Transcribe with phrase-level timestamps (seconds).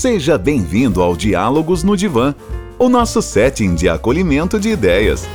[0.00, 2.34] Seja bem-vindo ao Diálogos no Divã,
[2.78, 5.28] o nosso setting de acolhimento de ideias.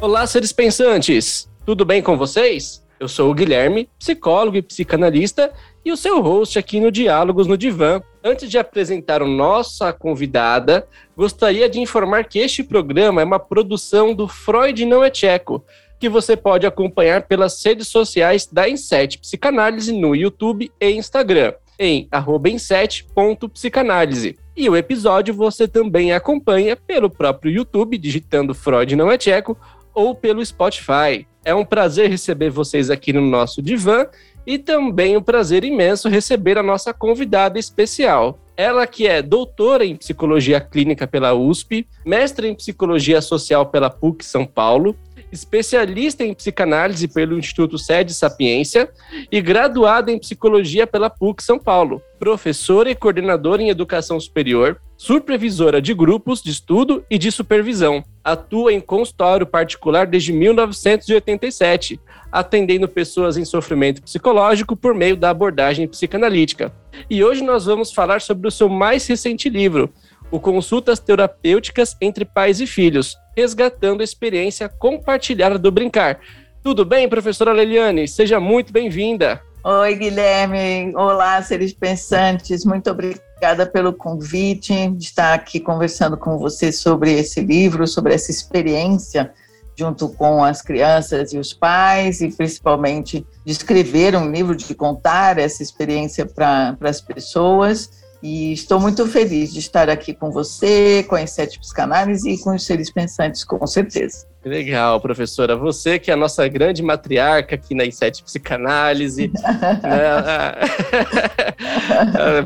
[0.00, 1.46] Olá, seres pensantes!
[1.66, 2.82] Tudo bem com vocês?
[2.98, 5.52] Eu sou o Guilherme, psicólogo e psicanalista,
[5.84, 8.00] e o seu host aqui no Diálogos no Divã.
[8.22, 14.28] Antes de apresentar nossa convidada, gostaria de informar que este programa é uma produção do
[14.28, 15.64] Freud Não é Tcheco,
[15.98, 22.10] que você pode acompanhar pelas redes sociais da Inset Psicanálise no YouTube e Instagram, em
[22.44, 24.36] inset.psicanálise.
[24.54, 29.56] E o episódio você também acompanha pelo próprio YouTube, digitando Freud Não é Tcheco,
[29.94, 31.26] ou pelo Spotify.
[31.42, 34.06] É um prazer receber vocês aqui no nosso divã
[34.46, 38.38] e também um prazer imenso receber a nossa convidada especial.
[38.56, 44.24] Ela que é doutora em psicologia clínica pela USP, mestre em psicologia social pela PUC
[44.24, 44.94] São Paulo,
[45.32, 48.90] especialista em psicanálise pelo Instituto Sede Sapiência
[49.30, 55.80] e graduada em psicologia pela PUC São Paulo, professora e coordenadora em educação superior, supervisora
[55.80, 58.04] de grupos de estudo e de supervisão.
[58.22, 61.98] Atua em consultório particular desde 1987,
[62.30, 66.72] atendendo pessoas em sofrimento psicológico por meio da abordagem psicanalítica.
[67.08, 69.90] E hoje nós vamos falar sobre o seu mais recente livro,
[70.30, 76.20] o Consultas Terapêuticas entre Pais e Filhos, resgatando a experiência compartilhada do brincar.
[76.62, 78.06] Tudo bem, professora Leliane?
[78.06, 79.40] Seja muito bem-vinda.
[79.64, 80.94] Oi, Guilherme.
[80.94, 82.64] Olá, seres pensantes.
[82.64, 88.30] Muito obrigada pelo convite de estar aqui conversando com você sobre esse livro, sobre essa
[88.30, 89.32] experiência
[89.80, 95.38] junto com as crianças e os pais, e principalmente de escrever um livro, de contar
[95.38, 97.90] essa experiência para as pessoas.
[98.22, 102.54] E estou muito feliz de estar aqui com você, com a Sete Psicanálise e com
[102.54, 104.26] os seres pensantes, com certeza.
[104.44, 105.56] Legal, professora.
[105.56, 109.32] Você que é a nossa grande matriarca aqui na Sete Psicanálise.
[109.82, 110.54] né?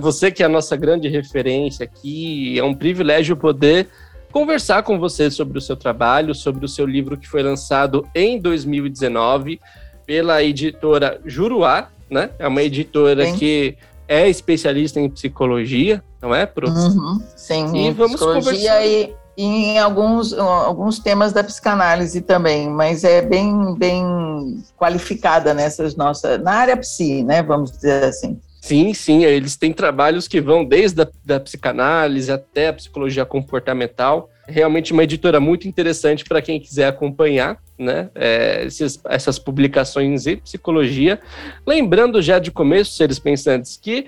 [0.00, 2.56] você que é a nossa grande referência aqui.
[2.56, 3.88] É um privilégio poder
[4.30, 8.40] conversar com você sobre o seu trabalho, sobre o seu livro que foi lançado em
[8.40, 9.60] 2019
[10.06, 12.30] pela editora Juruá, né?
[12.38, 13.36] É uma editora Sim.
[13.36, 13.76] que
[14.09, 16.72] é especialista em psicologia, não é, Prof?
[16.72, 18.84] Uhum, sim, e vamos conversar.
[18.84, 25.97] E, e em alguns, alguns temas da psicanálise também, mas é bem, bem qualificada nessas
[25.97, 28.38] nossas, na área psi, né, vamos dizer assim.
[28.60, 34.31] Sim, sim, eles têm trabalhos que vão desde a da psicanálise até a psicologia comportamental.
[34.47, 40.37] Realmente uma editora muito interessante para quem quiser acompanhar né, é, esses, essas publicações em
[40.37, 41.21] psicologia.
[41.66, 44.06] Lembrando já de começo, seres pensantes, que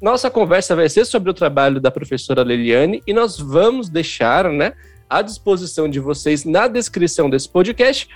[0.00, 4.72] nossa conversa vai ser sobre o trabalho da professora Leliane e nós vamos deixar né,
[5.08, 8.08] à disposição de vocês na descrição desse podcast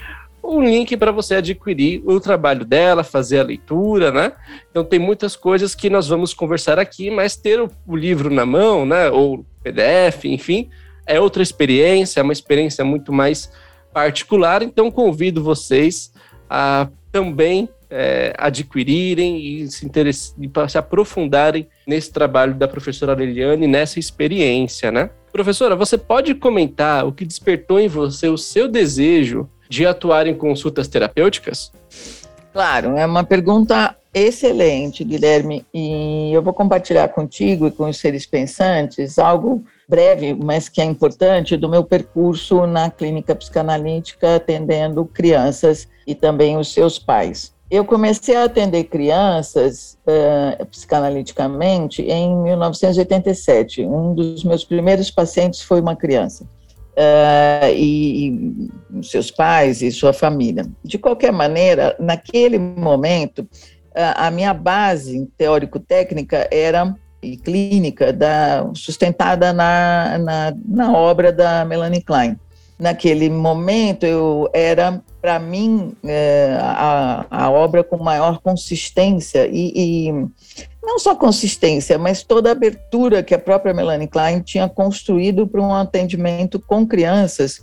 [0.43, 4.33] um link para você adquirir o trabalho dela, fazer a leitura, né?
[4.71, 8.47] Então tem muitas coisas que nós vamos conversar aqui, mas ter o, o livro na
[8.47, 10.71] mão, né, ou PDF, enfim,
[11.07, 13.51] é outra experiência, é uma experiência muito mais
[13.93, 14.63] particular.
[14.63, 16.13] Então convido vocês
[16.49, 23.99] a também é, adquirirem e se, e se aprofundarem nesse trabalho da professora Leliane, nessa
[23.99, 25.11] experiência, né?
[25.33, 30.35] Professora, você pode comentar o que despertou em você o seu desejo de atuar em
[30.35, 31.73] consultas terapêuticas?
[32.53, 38.25] Claro, é uma pergunta excelente, Guilherme, e eu vou compartilhar contigo e com os seres
[38.25, 45.89] pensantes algo breve, mas que é importante, do meu percurso na clínica psicanalítica atendendo crianças
[46.07, 47.55] e também os seus pais.
[47.69, 53.83] Eu comecei a atender crianças uh, psicanaliticamente em 1987.
[53.83, 60.13] Um dos meus primeiros pacientes foi uma criança uh, e, e, seus pais e sua
[60.13, 60.65] família.
[60.85, 66.97] De qualquer maneira, naquele momento, uh, a minha base teórico-técnica era
[67.33, 72.39] e clínica da, sustentada na, na, na obra da Melanie Klein.
[72.79, 80.13] Naquele momento, eu era, para mim, é, a, a obra com maior consistência e, e
[80.83, 85.61] não só consistência, mas toda a abertura que a própria Melanie Klein tinha construído para
[85.61, 87.63] um atendimento com crianças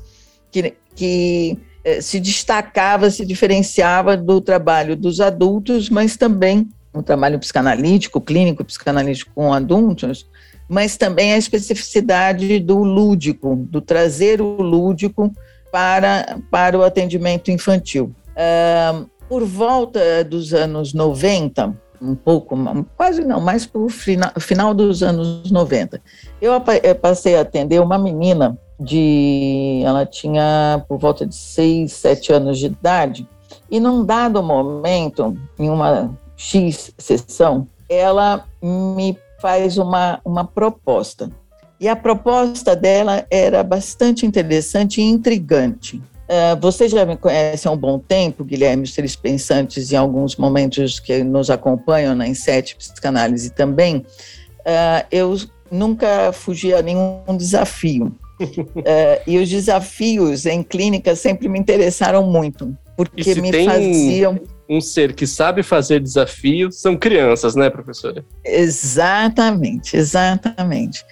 [0.52, 7.40] que, que eh, se destacava, se diferenciava do trabalho dos adultos, mas também um trabalho
[7.40, 10.28] psicanalítico, clínico psicanalítico com adultos,
[10.70, 15.32] mas também a especificidade do lúdico, do trazer o lúdico
[15.72, 18.14] para, para o atendimento infantil.
[18.32, 22.56] Uh, por volta dos anos 90, um pouco,
[22.98, 26.02] quase não, mais para o final, final dos anos 90.
[26.42, 26.54] Eu
[27.02, 29.82] passei a atender uma menina de.
[29.86, 33.28] Ela tinha por volta de seis, sete anos de idade,
[33.72, 41.32] e num dado momento, em uma X sessão, ela me faz uma, uma proposta.
[41.80, 45.98] E a proposta dela era bastante interessante e intrigante.
[45.98, 50.36] Uh, você já me conhece há um bom tempo, Guilherme, os seres pensantes, em alguns
[50.36, 53.98] momentos que nos acompanham na Insete Psicanálise também.
[53.98, 55.38] Uh, eu
[55.72, 58.08] nunca fugi a nenhum desafio.
[58.40, 64.40] uh, e os desafios em clínica sempre me interessaram muito, porque me faziam.
[64.70, 68.24] Um ser que sabe fazer desafios são crianças, né, professora?
[68.46, 71.04] Exatamente, exatamente.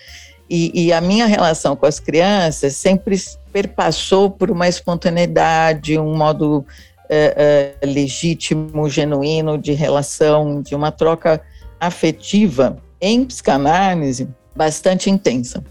[0.49, 3.15] E, e, a minha relação com as crianças sempre
[3.53, 6.65] perpassou por uma espontaneidade, um modo
[7.09, 11.41] é, é, legítimo, genuíno de relação, de uma troca
[11.79, 15.63] afetiva em psicanálise bastante intensa.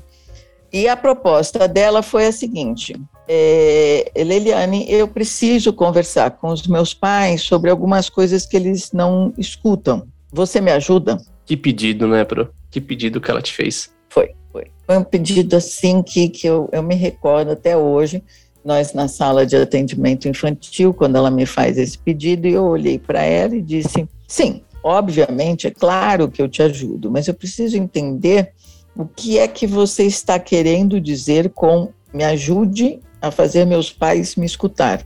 [0.72, 2.94] E a proposta dela foi a seguinte:
[3.32, 9.32] é, Leliane, eu preciso conversar com os meus pais sobre algumas coisas que eles não
[9.38, 10.08] escutam.
[10.32, 11.16] Você me ajuda?
[11.46, 12.52] Que pedido, né, Pro?
[12.72, 13.88] Que pedido que ela te fez?
[14.08, 14.64] Foi, foi.
[14.84, 18.20] Foi um pedido assim que, que eu, eu me recordo até hoje.
[18.64, 23.22] Nós, na sala de atendimento infantil, quando ela me faz esse pedido, eu olhei para
[23.22, 28.50] ela e disse: sim, obviamente, é claro que eu te ajudo, mas eu preciso entender
[28.96, 34.36] o que é que você está querendo dizer com me ajude a fazer meus pais
[34.36, 35.04] me escutar.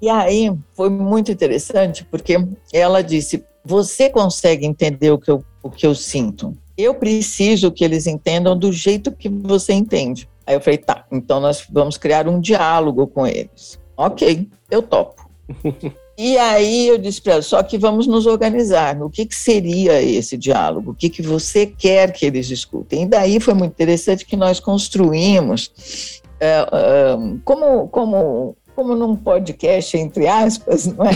[0.00, 2.36] E aí foi muito interessante porque
[2.72, 6.56] ela disse: Você consegue entender o que eu, o que eu sinto?
[6.76, 10.28] Eu preciso que eles entendam do jeito que você entende.
[10.46, 13.78] Aí eu falei: Tá, então nós vamos criar um diálogo com eles.
[13.96, 15.28] Ok, eu topo.
[16.16, 19.02] E aí eu disse para ela, só que vamos nos organizar.
[19.02, 20.92] O que, que seria esse diálogo?
[20.92, 23.02] O que, que você quer que eles escutem?
[23.02, 26.22] E daí foi muito interessante que nós construímos,
[27.44, 31.12] como, como, como num podcast, entre aspas, não é?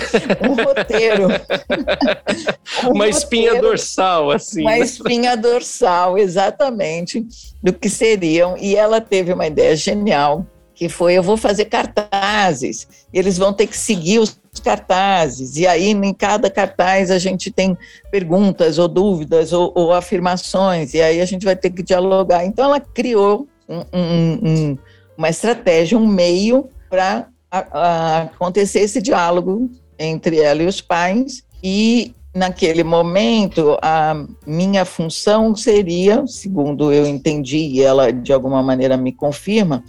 [0.49, 1.29] um roteiro.
[2.87, 4.63] um uma espinha roteiro, dorsal, assim.
[4.63, 7.27] Uma espinha dorsal, exatamente,
[7.63, 8.57] do que seriam.
[8.57, 10.47] E ela teve uma ideia genial,
[10.79, 15.91] que foi, eu vou fazer cartazes, eles vão ter que seguir os cartazes, e aí
[15.91, 17.77] em cada cartaz a gente tem
[18.13, 22.45] perguntas ou dúvidas ou, ou afirmações, e aí a gente vai ter que dialogar.
[22.45, 24.79] Então ela criou um, um, um,
[25.19, 29.69] uma estratégia, um meio para acontecer esse diálogo
[29.99, 37.59] entre ela e os pais, e naquele momento a minha função seria, segundo eu entendi,
[37.59, 39.83] e ela de alguma maneira me confirma,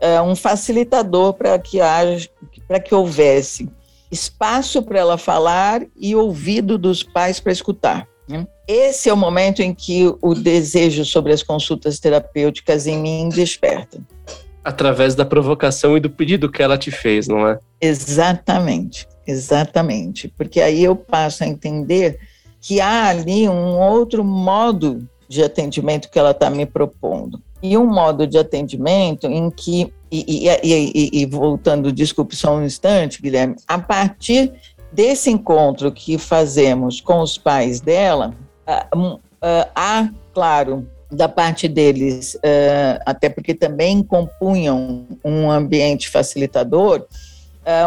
[0.00, 2.28] é um facilitador para que haja,
[2.66, 3.68] para que houvesse
[4.10, 8.08] espaço para ela falar e ouvido dos pais para escutar.
[8.28, 8.46] Né?
[8.66, 14.00] Esse é o momento em que o desejo sobre as consultas terapêuticas em mim desperta.
[14.66, 17.58] Através da provocação e do pedido que ela te fez, não é?
[17.80, 20.26] Exatamente, exatamente.
[20.26, 22.18] Porque aí eu passo a entender
[22.60, 27.40] que há ali um outro modo de atendimento que ela está me propondo.
[27.62, 32.64] E um modo de atendimento em que e, e, e, e, voltando, desculpe só um
[32.64, 34.52] instante, Guilherme, a partir
[34.92, 38.34] desse encontro que fazemos com os pais dela,
[38.66, 39.20] uh, uh,
[39.74, 47.06] há, claro, da parte deles, uh, até porque também compunham um ambiente facilitador,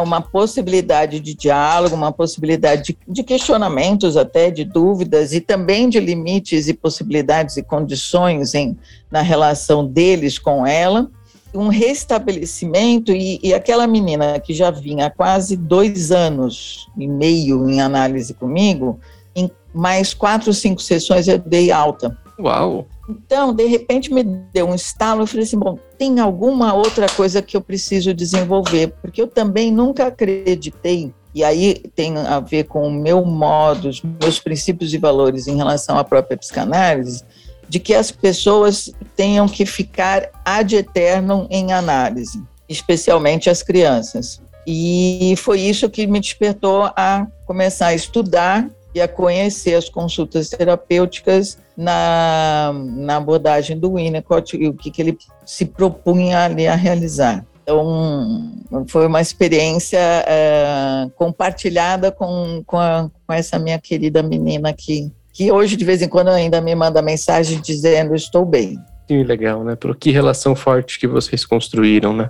[0.03, 6.01] uma possibilidade de diálogo, uma possibilidade de, de, questionamentos, até de dúvidas, e também de
[6.01, 8.77] limites e possibilidades e condições em,
[9.09, 11.09] na relação deles com ela
[11.53, 17.69] um restabelecimento e, e, aquela menina que já vinha há quase dois anos e meio
[17.69, 18.99] em análise comigo,
[19.35, 22.15] em mais quatro, cinco sessões eu dei alta.
[22.39, 22.87] Uau!
[23.09, 27.41] Então, de repente me deu um estalo, eu falei assim, bom, tem alguma outra coisa
[27.41, 32.87] que eu preciso desenvolver, porque eu também nunca acreditei, e aí tem a ver com
[32.87, 37.23] o meu modo, os meus princípios e valores em relação à própria psicanálise,
[37.67, 44.39] de que as pessoas tenham que ficar ad eternum em análise, especialmente as crianças.
[44.67, 50.49] E foi isso que me despertou a começar a estudar e a conhecer as consultas
[50.49, 56.75] terapêuticas na, na abordagem do Winnicott e o que, que ele se propunha ali a
[56.75, 57.45] realizar.
[57.63, 65.11] Então, foi uma experiência é, compartilhada com, com, a, com essa minha querida menina aqui,
[65.31, 68.75] que hoje de vez em quando ainda me manda mensagem dizendo estou bem.
[69.09, 69.75] Que legal, né?
[69.75, 72.29] Por que relação forte que vocês construíram, né?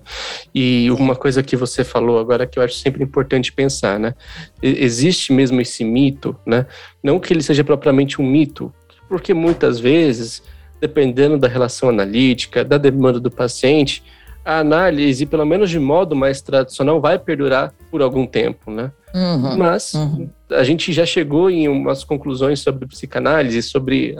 [0.55, 4.15] E uma coisa que você falou agora que eu acho sempre importante pensar, né?
[4.63, 6.65] Existe mesmo esse mito, né?
[7.03, 8.73] Não que ele seja propriamente um mito,
[9.09, 10.41] porque muitas vezes
[10.79, 14.01] dependendo da relação analítica, da demanda do paciente,
[14.45, 18.89] a análise, pelo menos de modo mais tradicional, vai perdurar por algum tempo, né?
[19.13, 20.29] Uhum, Mas uhum.
[20.49, 24.15] a gente já chegou em umas conclusões sobre psicanálise, sobre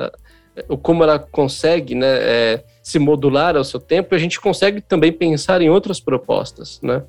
[0.82, 5.62] como ela consegue né, é, se modular ao seu tempo, a gente consegue também pensar
[5.62, 7.04] em outras propostas, né?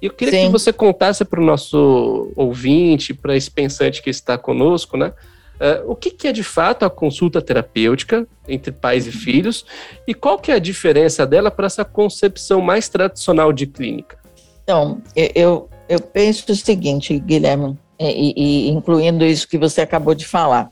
[0.00, 0.46] E eu queria Sim.
[0.46, 5.12] que você contasse para o nosso ouvinte, para esse pensante que está conosco, né?
[5.60, 9.64] Uh, o que, que, é de fato a consulta terapêutica entre pais e filhos
[10.08, 14.18] e qual que é a diferença dela para essa concepção mais tradicional de clínica?
[14.64, 20.26] Então, eu, eu penso o seguinte, Guilherme, e, e incluindo isso que você acabou de
[20.26, 20.70] falar.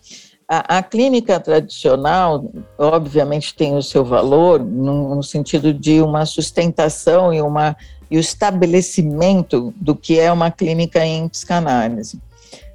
[0.52, 7.32] A, a, clínica tradicional, obviamente, tem o seu valor no, no sentido de uma sustentação
[7.32, 7.76] e, uma,
[8.10, 12.20] e o estabelecimento do que é uma clínica em psicanálise.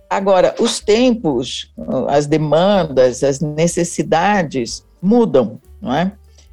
[0.09, 1.69] Agora, os tempos,
[2.07, 6.05] as demandas, as necessidades mudam, não é?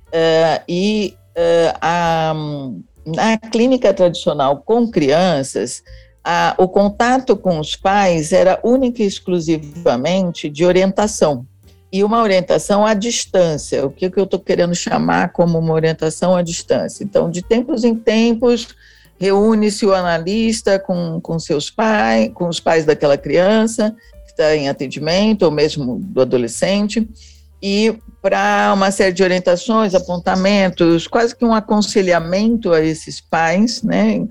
[0.09, 2.35] Uh, e uh, a,
[3.07, 5.85] na clínica tradicional com crianças,
[6.25, 11.47] a, o contato com os pais era única e exclusivamente de orientação.
[11.93, 16.35] E uma orientação à distância, o que, que eu estou querendo chamar como uma orientação
[16.35, 17.05] à distância.
[17.05, 18.69] Então, de tempos em tempos,
[19.19, 24.69] reúne-se o analista com, com seus pais, com os pais daquela criança que está em
[24.69, 27.07] atendimento, ou mesmo do adolescente,
[27.61, 34.27] e para uma série de orientações, apontamentos, quase que um aconselhamento a esses pais, né,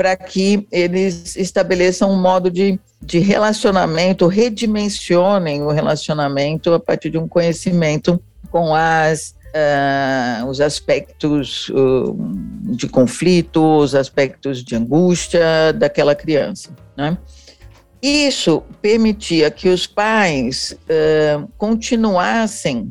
[0.00, 7.18] para que eles estabeleçam um modo de, de relacionamento, redimensionem o relacionamento a partir de
[7.18, 8.18] um conhecimento
[8.50, 12.16] com as Uh, os aspectos uh,
[12.66, 16.70] de conflito, os aspectos de angústia daquela criança.
[16.96, 17.18] Né?
[18.00, 22.90] Isso permitia que os pais uh, continuassem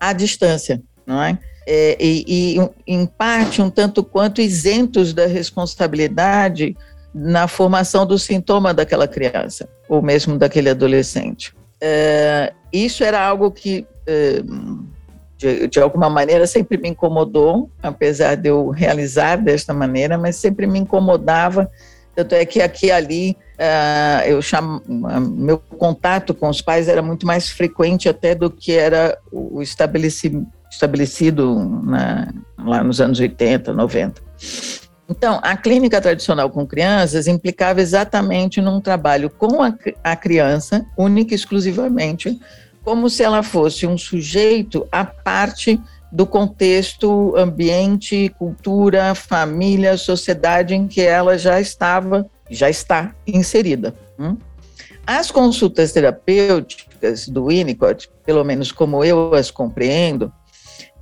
[0.00, 1.38] à distância, não é?
[1.66, 6.76] É, e, e, em parte, um tanto quanto isentos da responsabilidade
[7.14, 11.54] na formação do sintoma daquela criança, ou mesmo daquele adolescente.
[11.80, 14.42] É, isso era algo que, é,
[15.36, 20.66] de, de, alguma maneira, sempre me incomodou, apesar de eu realizar desta maneira, mas sempre
[20.66, 21.70] me incomodava.
[22.14, 27.00] Tanto é que aqui e ali, é, eu chamo, meu contato com os pais era
[27.00, 33.72] muito mais frequente até do que era o estabelecimento estabelecido na, lá nos anos 80,
[33.72, 34.22] 90.
[35.08, 39.74] Então, a clínica tradicional com crianças implicava exatamente num trabalho com a,
[40.04, 42.40] a criança, única e exclusivamente,
[42.84, 45.80] como se ela fosse um sujeito à parte
[46.12, 53.94] do contexto, ambiente, cultura, família, sociedade em que ela já estava, já está inserida.
[54.18, 54.36] Hum?
[55.06, 60.32] As consultas terapêuticas do Winnicott, pelo menos como eu as compreendo,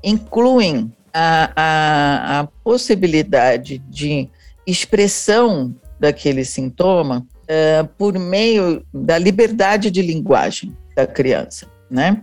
[0.03, 4.29] incluem a, a, a possibilidade de
[4.67, 12.23] expressão daquele sintoma uh, por meio da liberdade de linguagem da criança, né?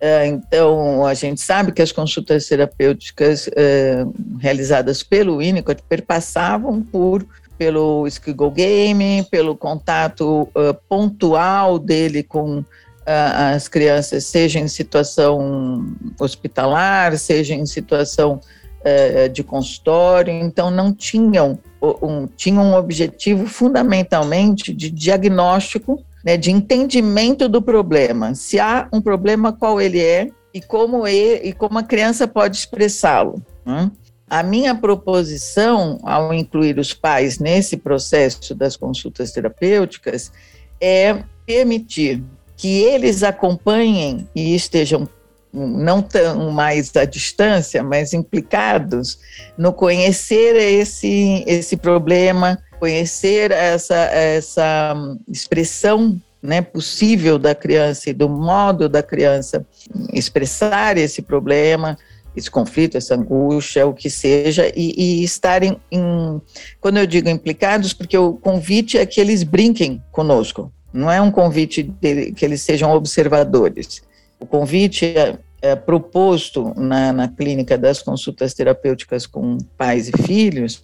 [0.00, 7.26] Uh, então, a gente sabe que as consultas terapêuticas uh, realizadas pelo Winnicott perpassavam por
[7.56, 10.48] pelo Skill Game, pelo contato
[10.88, 12.62] pontual dele com
[13.08, 15.86] as crianças, seja em situação
[16.20, 18.40] hospitalar, seja em situação
[18.80, 21.58] uh, de consultório, então não tinham
[22.02, 28.34] um, tinham um objetivo fundamentalmente de diagnóstico, né, de entendimento do problema.
[28.34, 32.56] Se há um problema, qual ele é e como, ele, e como a criança pode
[32.56, 33.42] expressá-lo.
[33.64, 33.90] Né?
[34.28, 40.32] A minha proposição, ao incluir os pais nesse processo das consultas terapêuticas,
[40.80, 42.22] é permitir
[42.58, 45.08] que eles acompanhem e estejam
[45.52, 49.18] não tão mais à distância, mas implicados
[49.56, 54.94] no conhecer esse, esse problema, conhecer essa, essa
[55.28, 59.64] expressão né, possível da criança e do modo da criança
[60.12, 61.96] expressar esse problema,
[62.36, 66.40] esse conflito, essa angústia, o que seja, e, e estarem, em,
[66.80, 71.30] quando eu digo implicados, porque o convite é que eles brinquem conosco, não é um
[71.30, 74.02] convite de, que eles sejam observadores.
[74.40, 80.80] O convite é, é proposto na, na clínica das consultas terapêuticas com pais e filhos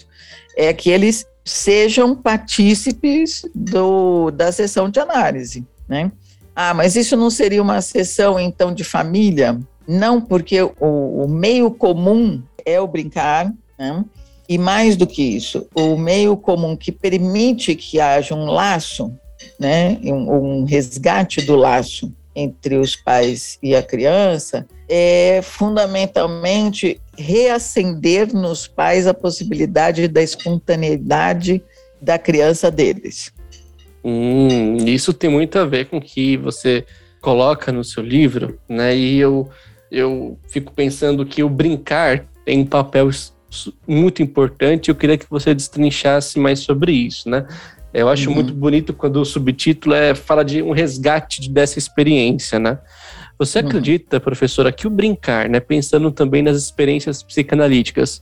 [0.56, 6.10] é que eles sejam partícipes do, da sessão de análise, né?
[6.56, 9.58] Ah, mas isso não seria uma sessão, então, de família?
[9.86, 14.04] Não, porque o, o meio comum é o brincar, né?
[14.48, 19.12] E mais do que isso, o meio comum que permite que haja um laço
[19.64, 28.34] né, um, um resgate do laço entre os pais e a criança é fundamentalmente reacender
[28.34, 31.64] nos pais a possibilidade da espontaneidade
[31.98, 33.32] da criança deles.
[34.04, 36.84] Hum, isso tem muito a ver com o que você
[37.22, 38.94] coloca no seu livro, né?
[38.94, 39.48] E eu,
[39.90, 43.08] eu fico pensando que o brincar tem um papel
[43.86, 44.88] muito importante.
[44.88, 47.46] Eu queria que você destrinchasse mais sobre isso, né?
[47.94, 48.34] Eu acho uhum.
[48.34, 52.78] muito bonito quando o subtítulo é fala de um resgate dessa experiência, né?
[53.38, 53.66] Você uhum.
[53.66, 58.20] acredita, professora, que o brincar, né, pensando também nas experiências psicanalíticas,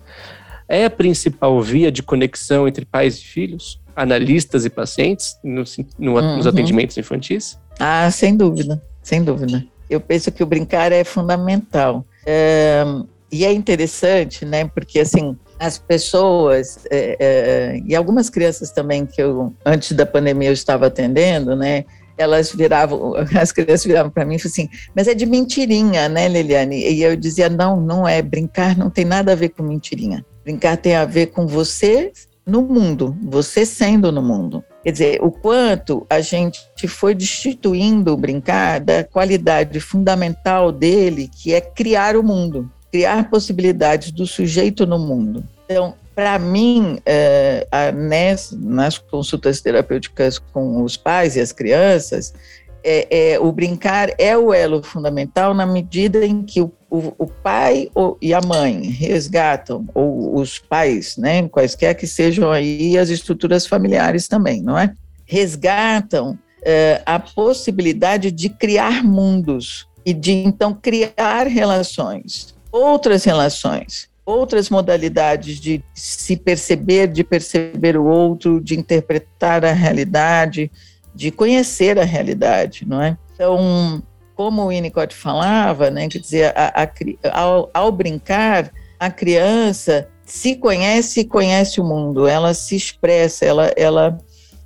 [0.69, 5.64] é a principal via de conexão entre pais e filhos, analistas e pacientes no,
[5.99, 6.37] no, uhum.
[6.37, 7.59] nos atendimentos infantis?
[7.79, 9.64] Ah, sem dúvida, sem dúvida.
[9.88, 12.07] Eu penso que o brincar é fundamental.
[12.26, 12.85] É,
[13.31, 19.23] e é interessante, né, porque assim, as pessoas, é, é, e algumas crianças também que
[19.23, 21.85] eu, antes da pandemia, eu estava atendendo, né?
[22.19, 26.26] Elas viravam, as crianças viravam para mim e falavam assim, mas é de mentirinha, né,
[26.26, 26.76] Liliane?
[26.76, 30.26] E eu dizia, não, não é, brincar não tem nada a ver com mentirinha.
[30.42, 32.11] Brincar tem a ver com você
[32.45, 34.64] no mundo, você sendo no mundo.
[34.83, 41.54] Quer dizer, o quanto a gente foi destituindo o brincar da qualidade fundamental dele, que
[41.54, 45.42] é criar o mundo criar possibilidades do sujeito no mundo.
[45.73, 52.35] Então, para mim, é, nas, nas consultas terapêuticas com os pais e as crianças,
[52.85, 57.26] é, é, o brincar é o elo fundamental na medida em que o, o, o
[57.26, 63.09] pai ou, e a mãe resgatam, ou os pais, né, quaisquer que sejam aí as
[63.09, 64.93] estruturas familiares também, não é?
[65.25, 74.71] Resgatam é, a possibilidade de criar mundos e de então criar relações outras relações, outras
[74.71, 80.71] modalidades de se perceber, de perceber o outro, de interpretar a realidade,
[81.14, 83.17] de conhecer a realidade, não é?
[83.35, 84.02] Então,
[84.35, 90.57] como o Winnicott falava, né, quer dizer, a, a, ao, ao brincar, a criança se
[90.57, 94.19] conhece e conhece o mundo, ela se expressa, ela, ela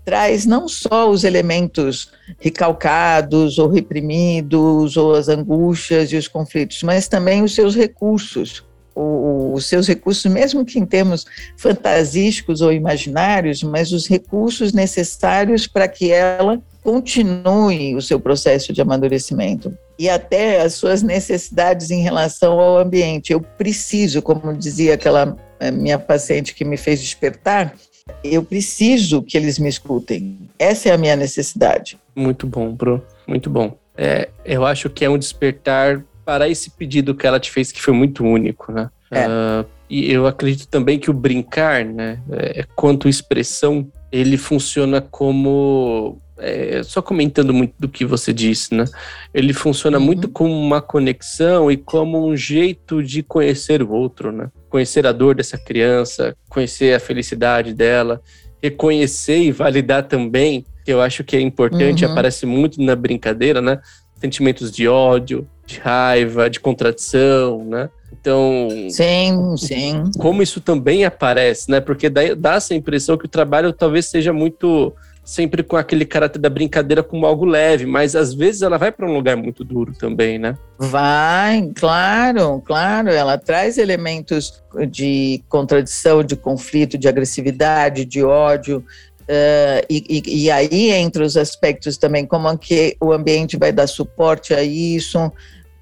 [0.05, 7.09] traz não só os elementos recalcados ou reprimidos, ou as angústias e os conflitos, mas
[7.09, 8.62] também os seus recursos,
[8.96, 15.87] os seus recursos, mesmo que em termos fantasísticos ou imaginários, mas os recursos necessários para
[15.87, 22.61] que ela continue o seu processo de amadurecimento e até as suas necessidades em relação
[22.61, 23.32] ao ambiente.
[23.32, 27.74] Eu preciso, como dizia aquela eh, minha paciente que me fez despertar,
[28.22, 30.38] eu preciso que eles me escutem.
[30.59, 31.98] Essa é a minha necessidade.
[32.14, 33.02] Muito bom, Bru.
[33.26, 33.76] Muito bom.
[33.96, 37.81] É, eu acho que é um despertar para esse pedido que ela te fez, que
[37.81, 38.91] foi muito único, né?
[39.12, 39.27] É.
[39.27, 46.21] Uh, e eu acredito também que o brincar, né, é, quanto expressão, ele funciona como
[46.39, 48.85] é, só comentando muito do que você disse, né?
[49.33, 50.05] Ele funciona uhum.
[50.05, 54.51] muito como uma conexão e como um jeito de conhecer o outro, né?
[54.69, 58.21] Conhecer a dor dessa criança, conhecer a felicidade dela,
[58.62, 62.11] reconhecer e validar também, que eu acho que é importante, uhum.
[62.11, 63.81] aparece muito na brincadeira, né?
[64.20, 67.90] Sentimentos de ódio, de raiva, de contradição, né?
[68.12, 70.11] Então, sim, sim.
[70.18, 71.81] Como isso também aparece, né?
[71.81, 74.92] Porque dá, dá essa impressão que o trabalho talvez seja muito
[75.26, 79.05] sempre com aquele caráter da brincadeira como algo leve, mas às vezes ela vai para
[79.11, 80.57] um lugar muito duro também, né?
[80.79, 83.11] Vai, claro, claro.
[83.11, 88.85] Ela traz elementos de contradição, de conflito, de agressividade, de ódio.
[89.29, 93.89] Uh, e, e, aí entre os aspectos também como é que o ambiente vai dar
[93.89, 95.33] suporte a isso,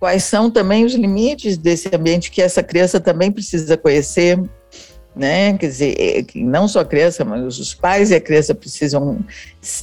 [0.00, 4.38] quais são também os limites desse ambiente que essa criança também precisa conhecer,
[5.14, 5.56] né?
[5.58, 9.18] Quer dizer, é, não só a criança, mas os pais e a criança precisam,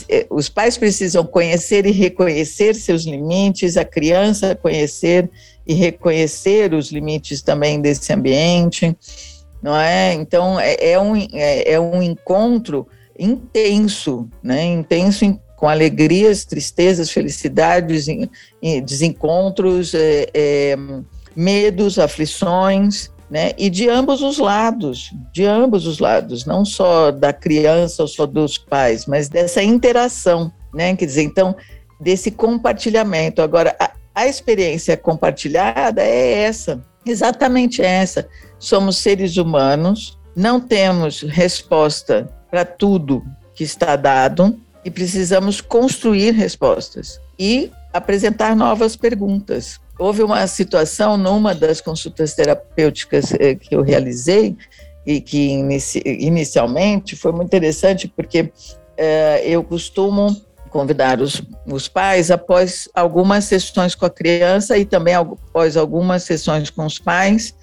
[0.10, 5.30] é, os pais precisam conhecer e reconhecer seus limites, a criança conhecer
[5.66, 8.96] e reconhecer os limites também desse ambiente,
[9.62, 10.14] não é?
[10.14, 12.88] Então é, é um é, é, um encontro
[13.24, 14.66] intenso, né?
[14.66, 18.08] Intenso em, com alegrias, tristezas, felicidades,
[18.84, 20.76] desencontros, é, é,
[21.36, 23.54] medos, aflições né?
[23.58, 28.26] E de ambos os lados, de ambos os lados, não só da criança ou só
[28.26, 30.94] dos pais, mas dessa interação, né?
[30.98, 31.56] Quer dizer, então,
[31.98, 33.42] desse compartilhamento.
[33.42, 38.28] Agora, a, a experiência compartilhada é essa, exatamente essa.
[38.60, 43.24] Somos seres humanos, não temos resposta para tudo
[43.56, 49.80] que está dado e precisamos construir respostas e apresentar novas perguntas.
[49.98, 54.58] Houve uma situação numa das consultas terapêuticas eh, que eu realizei
[55.06, 58.52] e que inici, inicialmente foi muito interessante porque
[58.98, 60.36] eh, eu costumo
[60.70, 66.70] convidar os, os pais após algumas sessões com a criança e também após algumas sessões
[66.70, 67.54] com os pais,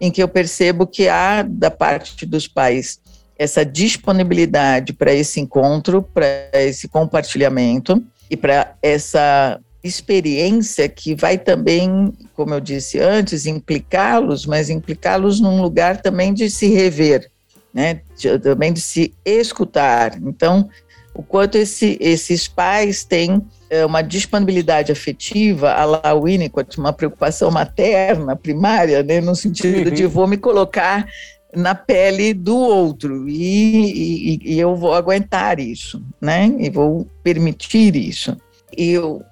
[0.00, 3.00] em que eu percebo que há da parte dos pais
[3.38, 12.12] essa disponibilidade para esse encontro, para esse compartilhamento e para essa experiência que vai também,
[12.34, 17.30] como eu disse antes, implicá-los, mas implicá-los num lugar também de se rever,
[17.72, 18.00] né?
[18.16, 20.18] De, também de se escutar.
[20.20, 20.68] Então,
[21.14, 27.50] o quanto esse, esses pais têm é, uma disponibilidade afetiva, a la Winnicott, uma preocupação
[27.50, 29.94] materna, primária, né, no sentido uhum.
[29.94, 31.06] de vou me colocar
[31.54, 36.54] na pele do outro e, e, e, eu vou aguentar isso, né?
[36.58, 38.36] E vou permitir isso.
[38.76, 39.22] E eu,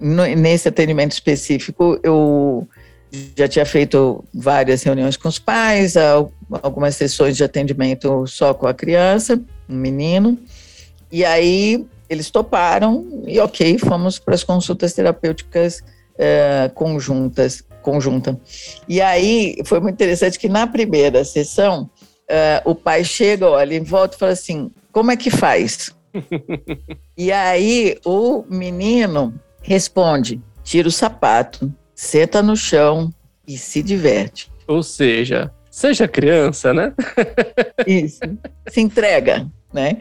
[0.00, 2.66] no, nesse atendimento específico, eu
[3.36, 5.94] já tinha feito várias reuniões com os pais,
[6.62, 10.38] algumas sessões de atendimento só com a criança, um menino,
[11.10, 15.80] e aí eles toparam e ok, fomos para as consultas terapêuticas
[16.14, 18.38] uh, conjuntas, conjunta.
[18.86, 21.88] E aí foi muito interessante que na primeira sessão
[22.28, 25.90] uh, o pai chega, olha, em volta e fala assim, como é que faz?
[27.16, 33.10] e aí o menino responde, tira o sapato, senta no chão
[33.46, 34.50] e se diverte.
[34.66, 36.92] Ou seja, seja criança, né?
[37.86, 38.20] Isso,
[38.68, 39.96] se entrega, né?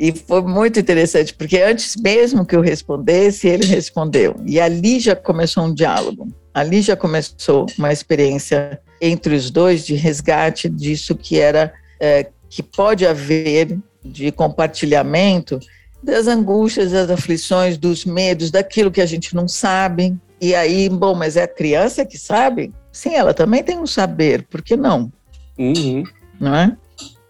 [0.00, 4.36] E foi muito interessante, porque antes mesmo que eu respondesse, ele respondeu.
[4.46, 6.28] E ali já começou um diálogo.
[6.58, 12.62] Ali já começou uma experiência entre os dois de resgate disso que era é, que
[12.62, 15.60] pode haver de compartilhamento
[16.02, 20.16] das angústias, das aflições, dos medos, daquilo que a gente não sabe.
[20.40, 22.72] E aí, bom, mas é a criança que sabe?
[22.90, 25.12] Sim, ela também tem um saber, por que não?
[25.58, 26.02] Uhum.
[26.40, 26.76] Não é?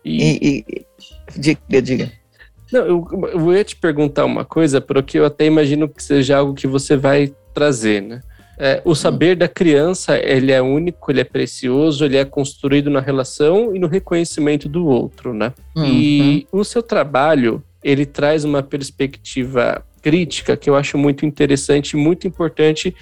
[0.04, 0.24] E...
[0.24, 0.86] E, e,
[1.36, 2.12] diga, diga.
[2.72, 6.54] Não, eu, eu ia te perguntar uma coisa, porque eu até imagino que seja algo
[6.54, 8.20] que você vai trazer, né?
[8.58, 13.00] É, o saber da criança, ele é único, ele é precioso, ele é construído na
[13.00, 15.52] relação e no reconhecimento do outro, né?
[15.76, 15.84] Uhum.
[15.84, 22.26] E o seu trabalho, ele traz uma perspectiva crítica que eu acho muito interessante, muito
[22.26, 22.94] importante,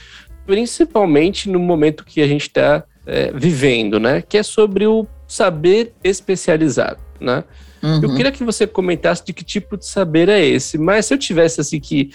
[0.45, 4.23] principalmente no momento que a gente está é, vivendo, né?
[4.23, 7.45] Que é sobre o saber especializado, né?
[7.83, 8.03] Uhum.
[8.03, 11.19] Eu queria que você comentasse de que tipo de saber é esse, mas se eu
[11.19, 12.11] tivesse assim que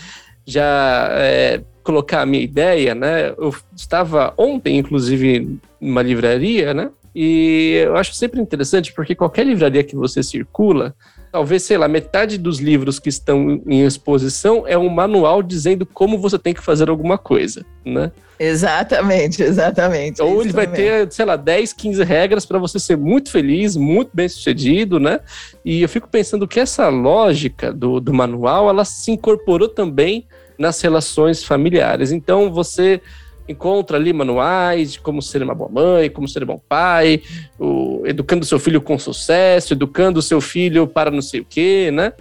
[0.46, 3.30] já é, colocar a minha ideia, né?
[3.38, 6.90] Eu estava ontem, inclusive, numa livraria, né?
[7.14, 10.96] E eu acho sempre interessante porque qualquer livraria que você circula,
[11.32, 16.18] talvez, sei lá, metade dos livros que estão em exposição é um manual dizendo como
[16.18, 18.12] você tem que fazer alguma coisa, né?
[18.40, 20.20] Exatamente, exatamente.
[20.22, 24.10] Ou ele vai ter, sei lá, 10, 15 regras para você ser muito feliz, muito
[24.14, 25.20] bem sucedido, né?
[25.64, 30.26] E eu fico pensando que essa lógica do, do manual, ela se incorporou também
[30.62, 32.12] nas relações familiares.
[32.12, 33.02] Então, você
[33.48, 37.22] encontra ali manuais de como ser uma boa mãe, como ser um bom pai,
[37.60, 42.14] o, educando seu filho com sucesso, educando seu filho para não sei o quê, né?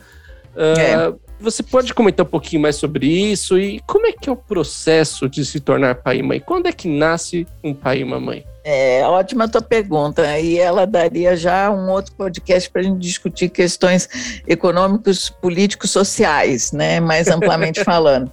[0.56, 1.08] É.
[1.08, 4.36] Uh, você pode comentar um pouquinho mais sobre isso e como é que é o
[4.36, 6.40] processo de se tornar pai e mãe?
[6.40, 8.44] Quando é que nasce um pai e uma mãe?
[8.72, 10.38] É, ótima tua pergunta.
[10.38, 14.08] E ela daria já um outro podcast para a gente discutir questões
[14.46, 17.00] econômicos, políticos, sociais, né?
[17.00, 18.30] Mais amplamente falando.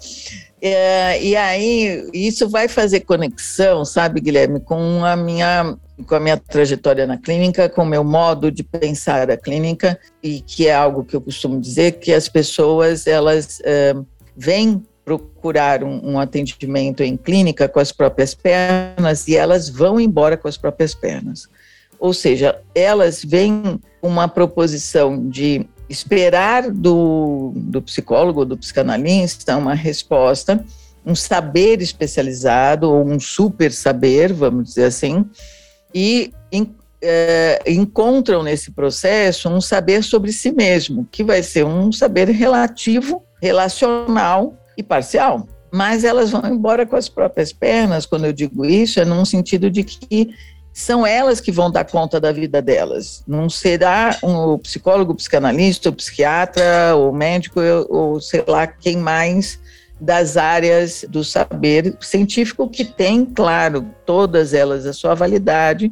[0.61, 6.37] É, e aí, isso vai fazer conexão, sabe, Guilherme, com a minha com a minha
[6.37, 11.03] trajetória na clínica, com o meu modo de pensar a clínica, e que é algo
[11.03, 13.95] que eu costumo dizer, que as pessoas, elas é,
[14.35, 20.35] vêm procurar um, um, atendimento em clínica com as próprias pernas e elas vão embora
[20.35, 21.47] com as próprias pernas.
[21.97, 30.61] Ou seja, elas vêm uma proposição de esperar do, do psicólogo, do psicanalista, uma resposta,
[31.05, 35.25] um saber especializado ou um super saber, vamos dizer assim,
[35.95, 36.33] e
[37.01, 43.23] é, encontram nesse processo um saber sobre si mesmo, que vai ser um saber relativo,
[43.41, 45.47] relacional e parcial.
[45.71, 49.69] Mas elas vão embora com as próprias pernas, quando eu digo isso, é num sentido
[49.69, 50.33] de que
[50.71, 53.23] são elas que vão dar conta da vida delas.
[53.27, 57.59] Não será um psicólogo, psicanalista, o psiquiatra, o médico,
[57.89, 59.59] ou sei lá quem mais
[59.99, 65.91] das áreas do saber científico que tem, claro, todas elas a sua validade,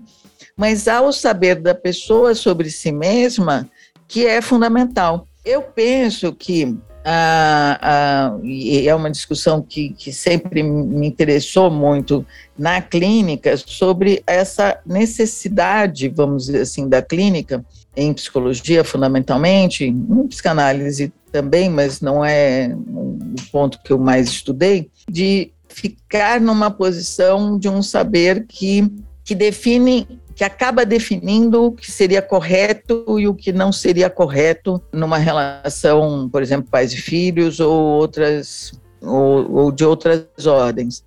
[0.56, 3.68] mas há o saber da pessoa sobre si mesma
[4.08, 5.28] que é fundamental.
[5.44, 12.26] Eu penso que ah, ah, e é uma discussão que, que sempre me interessou muito
[12.58, 17.64] na clínica sobre essa necessidade, vamos dizer assim, da clínica
[17.96, 23.20] em psicologia fundamentalmente, em psicanálise também, mas não é o
[23.52, 28.92] ponto que eu mais estudei, de ficar numa posição de um saber que,
[29.24, 34.82] que define que acaba definindo o que seria correto e o que não seria correto
[34.92, 41.04] numa relação, por exemplo, pais e filhos ou outras ou, ou de outras ordens.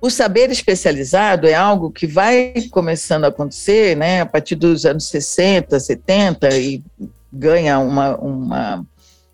[0.00, 5.06] O saber especializado é algo que vai começando a acontecer, né, a partir dos anos
[5.06, 6.82] 60, 70 e
[7.32, 8.86] ganha uma, uma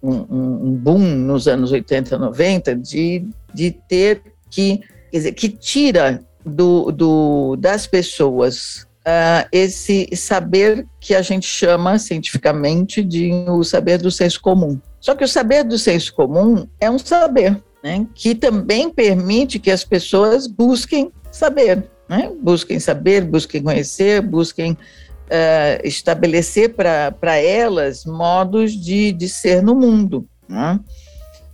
[0.03, 4.79] um, um boom nos anos 80, 90 de, de ter que,
[5.11, 11.99] quer dizer, que tira do, do, das pessoas uh, esse saber que a gente chama
[11.99, 14.81] cientificamente de o saber do senso comum.
[15.01, 19.71] Só que o saber do senso comum é um saber né, que também permite que
[19.71, 22.31] as pessoas busquem saber, né?
[22.41, 30.27] busquem saber, busquem conhecer, busquem uh, estabelecer para elas modos de, de ser no mundo.
[30.49, 30.79] Né?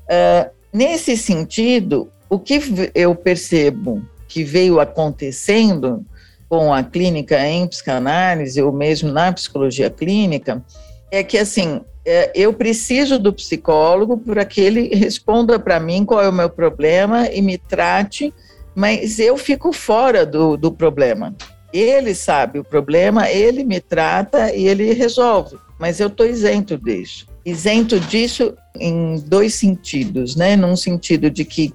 [0.05, 2.61] Uh, nesse sentido, o que
[2.95, 6.05] eu percebo que veio acontecendo
[6.49, 10.63] com a clínica em psicanálise, ou mesmo na psicologia clínica,
[11.11, 16.23] é que, assim, é, eu preciso do psicólogo para que ele responda para mim qual
[16.23, 18.33] é o meu problema e me trate,
[18.75, 21.35] mas eu fico fora do, do problema.
[21.71, 27.27] Ele sabe o problema, ele me trata e ele resolve, mas eu estou isento disso.
[27.45, 30.57] Isento disso em dois sentidos, né?
[30.57, 31.75] Num sentido de que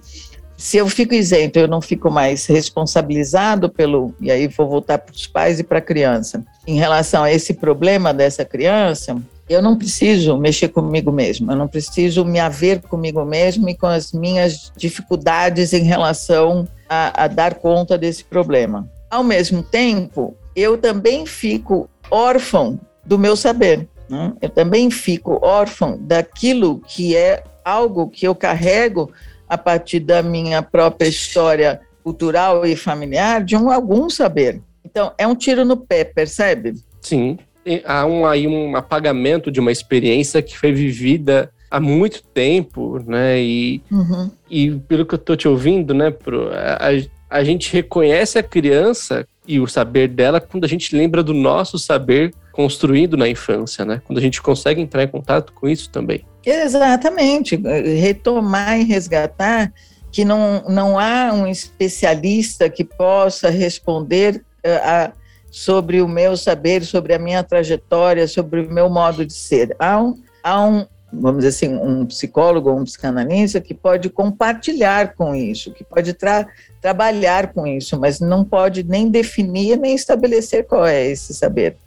[0.63, 4.15] se eu fico isento, eu não fico mais responsabilizado pelo.
[4.21, 6.41] E aí vou voltar para os pais e para a criança.
[6.65, 11.67] Em relação a esse problema dessa criança, eu não preciso mexer comigo mesmo, eu não
[11.67, 17.55] preciso me haver comigo mesmo e com as minhas dificuldades em relação a, a dar
[17.55, 18.87] conta desse problema.
[19.11, 23.85] Ao mesmo tempo, eu também fico órfão do meu saber.
[24.07, 24.31] Né?
[24.41, 29.11] Eu também fico órfão daquilo que é algo que eu carrego
[29.47, 34.61] a partir da minha própria história cultural e familiar, de um algum saber.
[34.83, 36.73] Então, é um tiro no pé, percebe?
[37.01, 37.37] Sim.
[37.85, 43.41] Há um, aí um apagamento de uma experiência que foi vivida há muito tempo, né?
[43.41, 44.29] E, uhum.
[44.49, 46.89] e pelo que eu estou te ouvindo, né, Pro, a,
[47.29, 51.79] a gente reconhece a criança e o saber dela quando a gente lembra do nosso
[51.79, 54.01] saber construído na infância, né?
[54.05, 56.23] Quando a gente consegue entrar em contato com isso também.
[56.45, 59.73] Exatamente, retomar e resgatar
[60.11, 65.11] que não, não há um especialista que possa responder uh, a,
[65.49, 69.75] sobre o meu saber, sobre a minha trajetória, sobre o meu modo de ser.
[69.79, 75.13] Há um, há um vamos dizer assim, um psicólogo ou um psicanalista que pode compartilhar
[75.15, 76.47] com isso, que pode tra
[76.81, 81.77] trabalhar com isso, mas não pode nem definir nem estabelecer qual é esse saber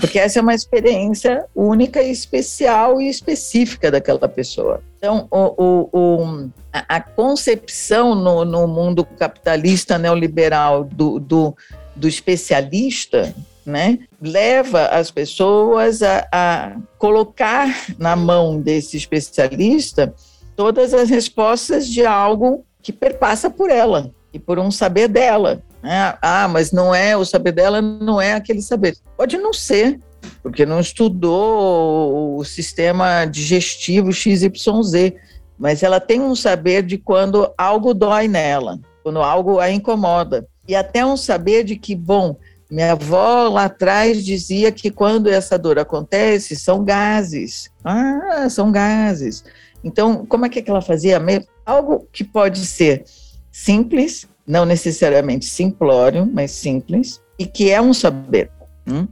[0.00, 4.82] porque essa é uma experiência única especial e específica daquela pessoa.
[4.98, 11.56] Então, o, o, o, a, concepção no, no, mundo capitalista neoliberal do, do,
[11.94, 20.12] do especialista né, leva as pessoas a, a colocar na mão desse especialista
[20.56, 25.62] todas as respostas de algo que perpassa por ela e por um saber dela.
[25.82, 26.16] Né?
[26.22, 28.96] Ah, mas não é, o saber dela não é aquele saber.
[29.16, 29.98] Pode não ser,
[30.42, 35.12] porque não estudou o sistema digestivo XYZ,
[35.58, 40.46] mas ela tem um saber de quando algo dói nela, quando algo a incomoda.
[40.66, 42.36] E até um saber de que, bom,
[42.70, 47.70] minha avó lá atrás dizia que quando essa dor acontece, são gases.
[47.84, 49.44] Ah, são gases.
[49.84, 51.20] Então, como é que ela fazia?
[51.66, 53.04] Algo que pode ser
[53.50, 58.50] simples, não necessariamente simplório, mas simples, e que é um saber.
[58.86, 59.06] Hum?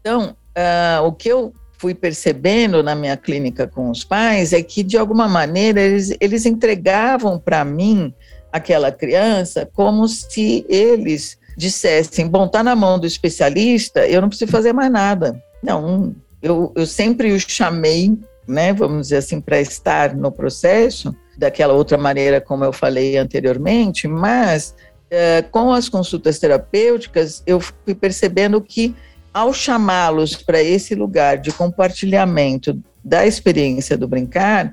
[0.00, 4.82] Então, uh, o que eu fui percebendo na minha clínica com os pais é que,
[4.82, 8.12] de alguma maneira, eles, eles entregavam para mim
[8.52, 14.50] aquela criança como se eles dissessem: bom, está na mão do especialista, eu não preciso
[14.50, 15.42] fazer mais nada.
[15.62, 21.72] Não, eu, eu sempre os chamei, né, vamos dizer assim, para estar no processo, daquela
[21.72, 24.74] outra maneira como eu falei anteriormente, mas
[25.08, 28.94] é, com as consultas terapêuticas eu fui percebendo que
[29.32, 34.72] ao chamá-los para esse lugar de compartilhamento da experiência do brincar,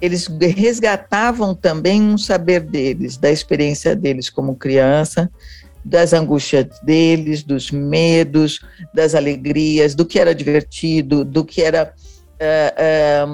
[0.00, 5.30] eles resgatavam também um saber deles, da experiência deles como criança,
[5.84, 8.60] das angústias deles, dos medos,
[8.94, 11.92] das alegrias, do que era divertido, do que era
[12.38, 13.24] é, é,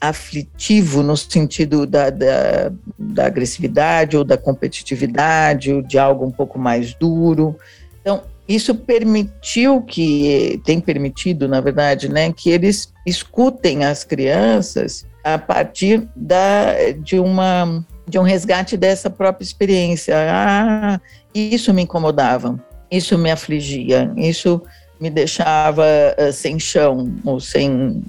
[0.00, 6.58] aflitivo no sentido da, da, da, agressividade ou da competitividade ou de algo um pouco
[6.58, 7.56] mais duro.
[8.00, 15.36] Então, isso permitiu que, tem permitido, na verdade, né, que eles escutem as crianças a
[15.36, 20.14] partir da, de, uma, de um resgate dessa própria experiência.
[20.16, 21.00] Ah,
[21.34, 24.62] isso me incomodava, isso me afligia, isso
[25.00, 25.84] me deixava
[26.18, 28.02] uh, sem chão ou sem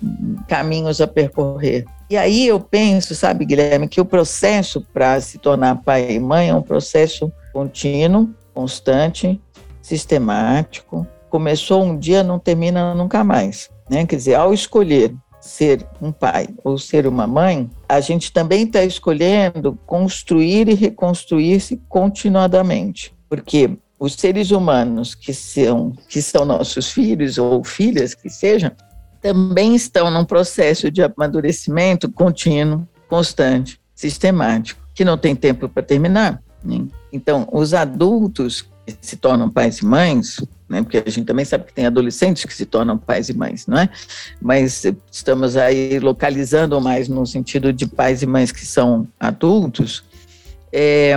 [0.47, 1.85] caminhos a percorrer.
[2.09, 6.49] E aí eu penso, sabe, Guilherme, que o processo para se tornar pai e mãe
[6.49, 9.41] é um processo contínuo, constante,
[9.81, 11.05] sistemático.
[11.29, 13.69] Começou um dia, não termina nunca mais.
[13.89, 14.05] Né?
[14.05, 18.83] Quer dizer, ao escolher ser um pai ou ser uma mãe, a gente também está
[18.83, 23.13] escolhendo construir e reconstruir-se continuadamente.
[23.29, 28.71] Porque os seres humanos que são, que são nossos filhos ou filhas que sejam,
[29.21, 36.41] também estão num processo de amadurecimento contínuo, constante, sistemático, que não tem tempo para terminar.
[36.63, 36.85] Né?
[37.11, 41.65] Então, os adultos que se tornam pais e mães, né, porque a gente também sabe
[41.65, 43.89] que tem adolescentes que se tornam pais e mães, não é?
[44.41, 50.03] Mas estamos aí localizando mais no sentido de pais e mães que são adultos,
[50.71, 51.15] é,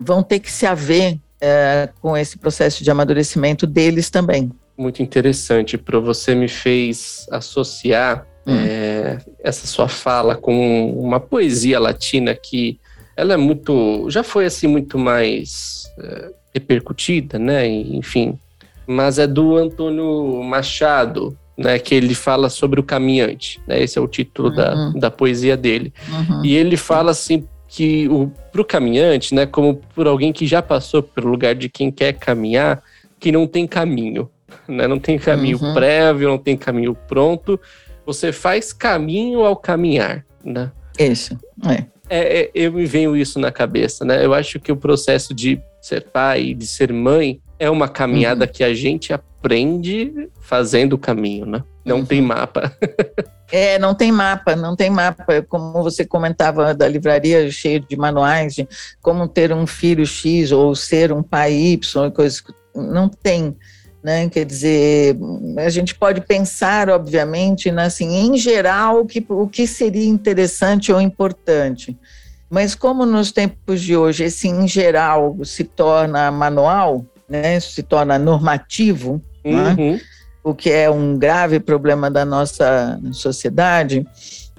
[0.00, 4.50] vão ter que se haver é, com esse processo de amadurecimento deles também.
[4.76, 8.54] Muito interessante, para você me fez associar hum.
[8.54, 12.78] é, essa sua fala com uma poesia latina que
[13.16, 17.66] ela é muito, já foi assim muito mais é, repercutida, né?
[17.66, 18.38] Enfim,
[18.86, 24.00] mas é do Antônio Machado, né, que ele fala sobre o caminhante, né, esse é
[24.00, 24.54] o título uhum.
[24.54, 25.92] da, da poesia dele.
[26.08, 26.44] Uhum.
[26.44, 31.02] E ele fala assim que o pro caminhante, né, como por alguém que já passou
[31.02, 32.82] pelo lugar de quem quer caminhar,
[33.20, 34.30] que não tem caminho,
[34.66, 34.86] né?
[34.86, 35.74] Não tem caminho uhum.
[35.74, 37.60] prévio, não tem caminho pronto.
[38.06, 40.72] Você faz caminho ao caminhar, né?
[40.98, 41.84] Isso, é.
[42.10, 44.24] É, é, eu me venho isso na cabeça, né?
[44.24, 48.50] Eu acho que o processo de ser pai, de ser mãe, é uma caminhada uhum.
[48.50, 49.28] que a gente aprende
[50.40, 51.62] fazendo o caminho, né?
[51.84, 52.04] Não uhum.
[52.04, 52.72] tem mapa.
[53.50, 55.40] É, não tem mapa, não tem mapa.
[55.48, 58.68] Como você comentava da livraria cheia de manuais de
[59.00, 62.42] como ter um filho X ou ser um pai Y, coisas
[62.74, 63.56] não tem.
[64.02, 64.28] Né?
[64.28, 65.16] Quer dizer,
[65.56, 71.00] a gente pode pensar, obviamente, assim, em geral, o que, o que seria interessante ou
[71.00, 71.98] importante.
[72.50, 77.60] Mas como nos tempos de hoje esse em geral se torna manual, né?
[77.60, 79.74] se torna normativo, né?
[79.78, 79.92] uhum.
[79.92, 80.00] né?
[80.42, 84.06] o que é um grave problema da nossa sociedade,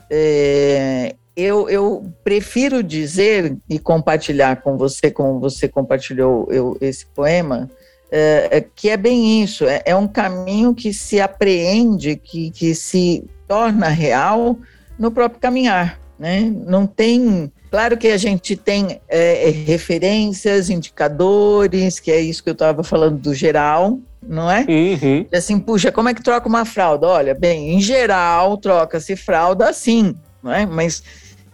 [0.09, 7.69] é, eu, eu, prefiro dizer e compartilhar com você, como você compartilhou eu, esse poema,
[8.11, 12.75] é, é, que é bem isso, é, é, um caminho que se apreende, que, que
[12.75, 14.57] se torna real
[14.97, 15.99] no próprio caminhar.
[16.17, 16.41] Né?
[16.65, 17.51] Não tem.
[17.69, 23.19] Claro que a gente tem é, referências, indicadores, que é isso que eu estava falando
[23.19, 24.65] do geral, não é?
[24.67, 25.25] Uhum.
[25.33, 27.07] Assim, puxa, como é que troca uma fralda?
[27.07, 30.65] Olha, bem, em geral, troca-se fralda assim, não é?
[30.65, 31.03] Mas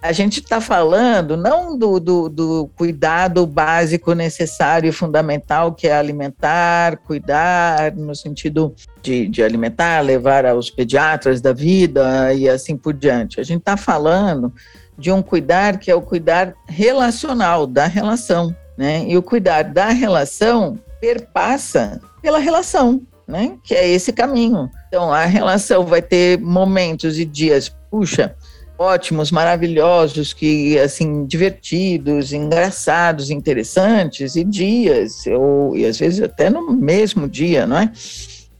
[0.02, 5.98] a gente está falando não do, do, do, cuidado básico necessário e fundamental, que é
[5.98, 12.94] alimentar, cuidar, no sentido de, de alimentar, levar aos pediatras da vida e assim por
[12.94, 13.40] diante.
[13.40, 14.54] A gente está falando
[14.98, 18.56] de um cuidar que é o cuidar relacional, da relação.
[18.78, 19.06] Né?
[19.08, 23.54] E o cuidar da relação perpassa pela relação, né?
[23.64, 24.70] Que é esse caminho.
[24.88, 28.36] Então, a relação vai ter momentos e dias, puxa,
[28.78, 36.72] ótimos, maravilhosos, que assim divertidos, engraçados, interessantes, e dias, ou e às vezes até no
[36.72, 37.92] mesmo dia, não é?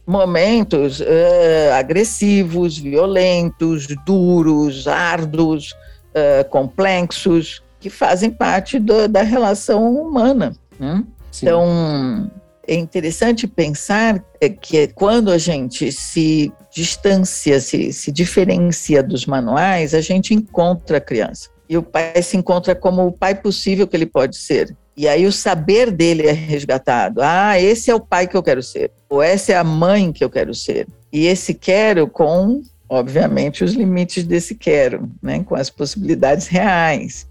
[0.06, 5.74] Momentos uh, agressivos, violentos, duros, árduos,
[6.16, 10.56] uh, complexos, que fazem parte do, da relação humana.
[10.78, 11.04] Né?
[11.42, 12.30] Então,
[12.66, 19.94] é interessante pensar é, que quando a gente se distancia, se, se diferencia dos manuais,
[19.94, 21.48] a gente encontra a criança.
[21.68, 24.76] E o pai se encontra como o pai possível que ele pode ser.
[24.96, 27.20] E aí o saber dele é resgatado.
[27.22, 28.90] Ah, esse é o pai que eu quero ser.
[29.08, 30.86] Ou essa é a mãe que eu quero ser.
[31.12, 35.42] E esse quero com, obviamente, os limites desse quero, né?
[35.44, 37.26] com as possibilidades reais.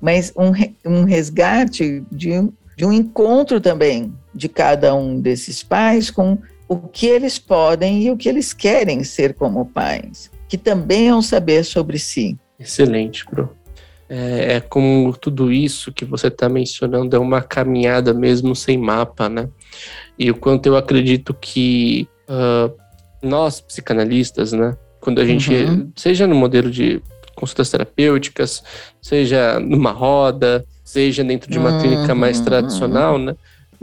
[0.00, 0.52] Mas um,
[0.84, 6.38] um resgate de, de um encontro também de cada um desses pais com
[6.68, 11.14] o que eles podem e o que eles querem ser como pais, que também é
[11.14, 12.38] um saber sobre si.
[12.58, 13.50] Excelente, Pro.
[14.08, 19.28] É, é como tudo isso que você está mencionando é uma caminhada mesmo sem mapa,
[19.28, 19.48] né?
[20.18, 22.74] E o quanto eu acredito que uh,
[23.22, 25.90] nós, psicanalistas, né, Quando a gente, uhum.
[25.96, 27.02] seja no modelo de
[27.34, 28.62] consultas terapêuticas,
[29.00, 31.80] seja numa roda, seja dentro de uma uhum.
[31.80, 33.34] clínica mais tradicional, né?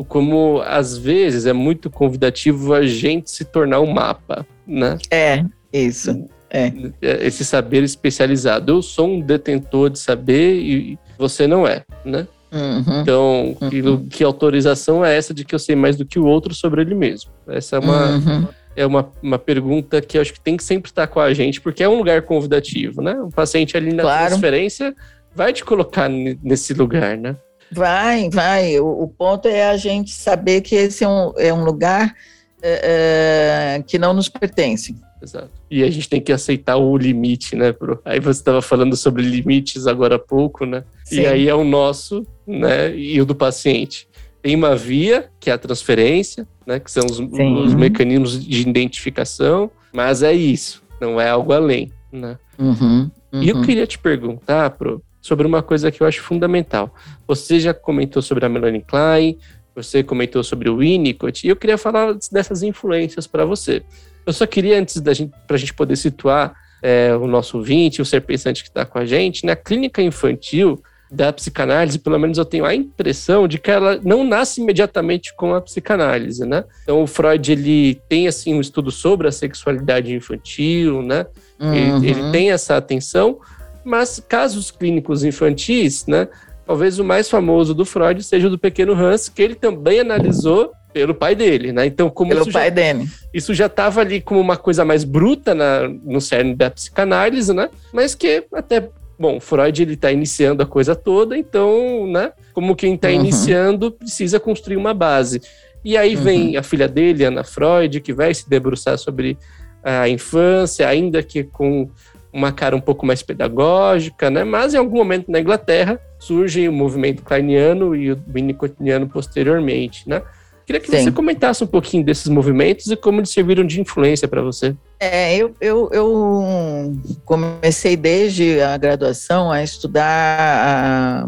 [0.08, 4.98] Como às vezes é muito convidativo a gente se tornar um mapa, né?
[5.12, 5.44] É,
[5.74, 6.26] isso.
[6.50, 6.72] É.
[7.02, 8.72] Esse saber especializado.
[8.72, 12.26] Eu sou um detentor de saber e você não é, né?
[12.50, 13.02] Uhum.
[13.02, 13.70] Então, uhum.
[13.70, 16.82] Que, que, autorização é essa de que eu sei mais do que o outro sobre
[16.82, 17.30] ele mesmo?
[17.48, 18.48] Essa é uma, uhum.
[18.80, 21.60] É uma, uma pergunta que eu acho que tem que sempre estar com a gente,
[21.60, 23.14] porque é um lugar convidativo, né?
[23.22, 24.28] O paciente ali na claro.
[24.28, 24.96] transferência
[25.36, 27.36] vai te colocar nesse lugar, né?
[27.70, 28.80] Vai, vai.
[28.80, 32.16] O, o, ponto é a gente saber que esse é um, é um lugar
[32.62, 34.96] é, é, que não nos pertence.
[35.22, 35.52] Exato.
[35.70, 38.02] E a gente tem que aceitar o limite, né, Pro?
[38.06, 40.86] Aí você estava falando sobre limites agora há pouco, né?
[41.04, 41.22] Sim.
[41.22, 44.08] E aí é o nosso, né, e o do paciente.
[44.42, 49.70] Tem uma via, que é a transferência, né, que são os, os mecanismos de identificação,
[49.94, 52.38] mas é isso, não é algo além, né?
[52.58, 53.42] Uhum, uhum.
[53.42, 53.62] E eu uhum.
[53.64, 56.94] queria te perguntar, Pro, sobre uma coisa que eu acho fundamental.
[57.28, 59.38] Você já comentou sobre a Melanie Klein,
[59.76, 63.84] você comentou sobre o Winnicott, e eu queria falar dessas influências para você.
[64.26, 68.02] Eu só queria, antes da gente, para a gente poder situar é, o nosso ouvinte,
[68.02, 70.82] o ser pensante que está com a gente, na clínica infantil
[71.12, 75.55] da psicanálise, pelo menos eu tenho a impressão de que ela não nasce imediatamente com
[75.55, 76.64] a psicanálise, né?
[76.84, 81.26] Então o Freud ele tem assim um estudo sobre a sexualidade infantil, né?
[81.60, 81.74] Uhum.
[81.74, 83.39] Ele, ele tem essa atenção,
[83.84, 86.28] mas casos clínicos infantis, né?
[86.66, 90.72] Talvez o mais famoso do Freud seja o do pequeno Hans, que ele também analisou
[90.93, 91.86] pelo pai dele, né?
[91.86, 93.07] Então, como pelo isso pai já, dele.
[93.34, 97.70] Isso já estava ali como uma coisa mais bruta na, no cerne da psicanálise, né?
[97.91, 98.89] Mas que até
[99.20, 102.32] bom, Freud ele está iniciando a coisa toda, então, né?
[102.54, 103.16] Como quem está uhum.
[103.16, 105.42] iniciando precisa construir uma base.
[105.84, 106.24] E aí uhum.
[106.24, 109.38] vem a filha dele, Ana Freud, que vai se debruçar sobre
[109.84, 111.90] a infância, ainda que com
[112.32, 114.44] uma cara um pouco mais pedagógica, né?
[114.44, 120.22] Mas em algum momento na Inglaterra surge o movimento kleiniano e o winnicottiano posteriormente, né?
[120.70, 121.06] Queria que Sim.
[121.06, 124.76] você comentasse um pouquinho desses movimentos e como eles serviram de influência para você.
[125.00, 126.96] É, eu, eu, eu,
[127.26, 131.26] comecei desde a graduação a estudar a,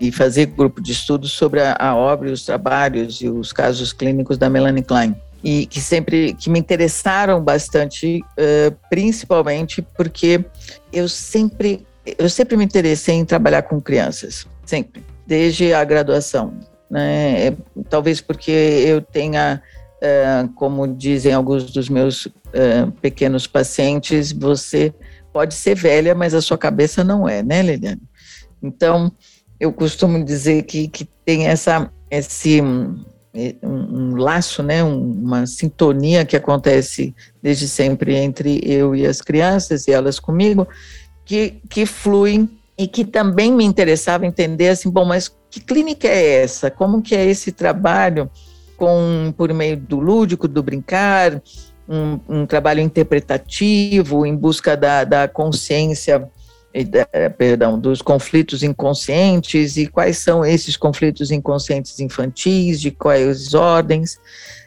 [0.00, 3.92] e fazer grupo de estudos sobre a, a, obra e os trabalhos e os casos
[3.92, 5.16] clínicos da Melanie Klein.
[5.42, 10.44] E que sempre que me interessaram bastante, uh, principalmente porque
[10.92, 11.84] eu sempre,
[12.16, 16.54] eu sempre me interessei em trabalhar com crianças, sempre, desde a graduação
[16.90, 17.48] né?
[17.48, 17.56] É,
[17.88, 19.62] talvez porque eu tenha,
[20.00, 24.94] é, como dizem alguns dos meus é, pequenos pacientes, você
[25.32, 28.02] pode ser velha, mas a sua cabeça não é, né, Liliane?
[28.62, 29.12] Então,
[29.58, 33.04] eu costumo dizer que, que tem essa, esse um,
[33.62, 39.92] um laço, né, uma sintonia que acontece desde sempre entre eu e as crianças e
[39.92, 40.68] elas comigo,
[41.24, 46.42] que, que flui e que também me interessava entender assim, bom, mas que clínica é
[46.42, 46.68] essa?
[46.68, 48.28] Como que é esse trabalho
[48.76, 51.40] com por meio do lúdico, do brincar,
[51.88, 56.28] um, um trabalho interpretativo em busca da, da consciência,
[56.88, 64.18] da, perdão, dos conflitos inconscientes e quais são esses conflitos inconscientes infantis, de quais ordens,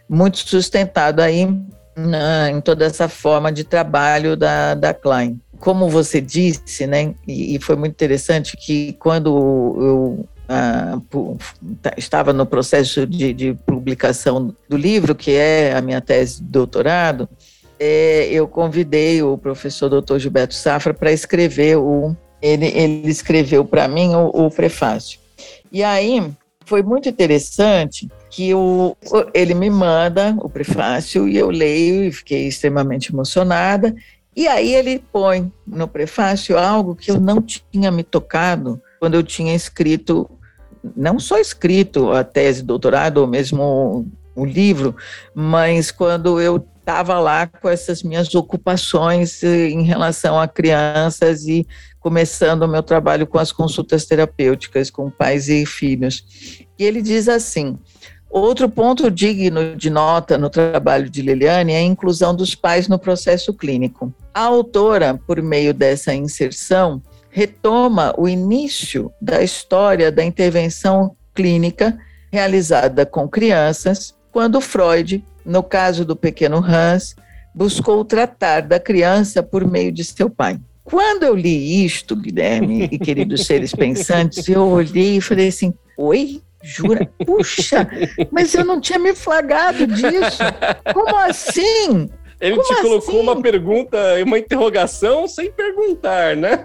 [0.08, 1.54] muito sustentado aí
[1.98, 5.38] na, em toda essa forma de trabalho da, da Klein.
[5.60, 9.28] Como você disse, né, e, e foi muito interessante que quando
[9.82, 11.00] eu ah,
[11.82, 16.48] tá, estava no processo de, de, publicação do livro, que é a minha tese de
[16.48, 17.28] doutorado,
[17.80, 20.18] é, eu convidei o professor Dr.
[20.18, 22.16] Gilberto Safra para escrever o.
[22.42, 25.20] Ele, ele escreveu para mim o, o, prefácio.
[25.72, 26.24] E aí
[26.66, 28.96] foi muito interessante que o,
[29.34, 33.96] ele me manda o prefácio e eu leio e fiquei extremamente emocionada.
[34.36, 39.24] E aí ele põe no prefácio algo que eu não tinha me tocado quando eu
[39.24, 40.30] tinha escrito
[40.96, 44.96] não só escrito a tese de doutorado ou mesmo o livro,
[45.34, 51.68] mas quando eu estava lá com essas minhas ocupações eh, em relação a crianças e
[52.00, 56.24] começando o meu trabalho com as consultas terapêuticas com pais e filhos.
[56.80, 57.78] E ele diz assim:
[58.30, 62.98] outro ponto digno de nota no trabalho de Liliane é a inclusão dos pais no
[62.98, 64.14] processo clínico.
[64.34, 71.98] A autora, por meio dessa inserção, retoma o início da história da intervenção clínica
[72.32, 77.16] realizada com crianças, quando Freud, no caso do pequeno Hans,
[77.54, 80.60] buscou tratar da criança por meio de seu pai.
[80.84, 86.42] Quando eu li isto, Guilherme e queridos seres pensantes, eu olhei e falei assim: Oi?
[86.64, 87.10] Jura?
[87.26, 87.88] Puxa,
[88.32, 90.44] mas eu não tinha me flagrado disso.
[90.94, 92.10] Como assim?
[92.40, 92.82] Ele Como te assim?
[92.84, 96.64] colocou uma pergunta, uma interrogação sem perguntar, né?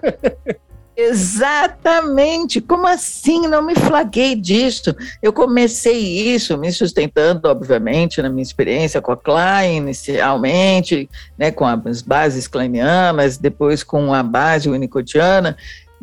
[0.95, 2.61] Exatamente.
[2.61, 3.49] Como assim?
[3.49, 4.95] Não me flaguei disso.
[5.23, 11.09] Eu comecei isso me sustentando, obviamente, na minha experiência com a Klein, inicialmente,
[11.39, 15.57] né, com as bases kleinianas, depois com a base winnicottiana,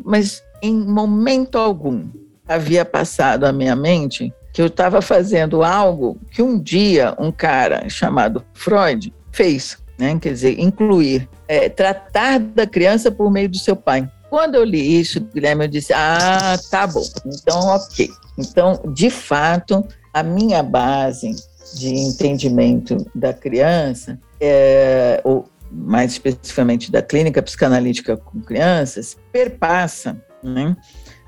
[0.04, 2.08] mas em momento algum
[2.46, 7.88] havia passado à minha mente que eu estava fazendo algo que um dia um cara
[7.88, 10.18] chamado Freud fez, né?
[10.20, 14.10] quer dizer, incluir, é, tratar da criança por meio do seu pai.
[14.28, 18.08] Quando eu li isso, Guilherme, eu disse: ah, tá bom, então ok.
[18.38, 21.34] Então, de fato, a minha base
[21.74, 30.76] de entendimento da criança, é, ou mais especificamente da clínica psicanalítica com crianças, perpassa né,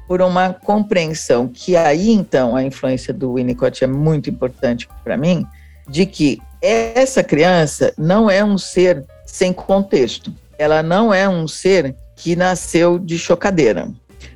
[0.08, 5.46] por uma compreensão que aí então a influência do Winnicott é muito importante para mim,
[5.88, 11.96] de que essa criança não é um ser sem contexto, ela não é um ser
[12.14, 13.90] que nasceu de chocadeira.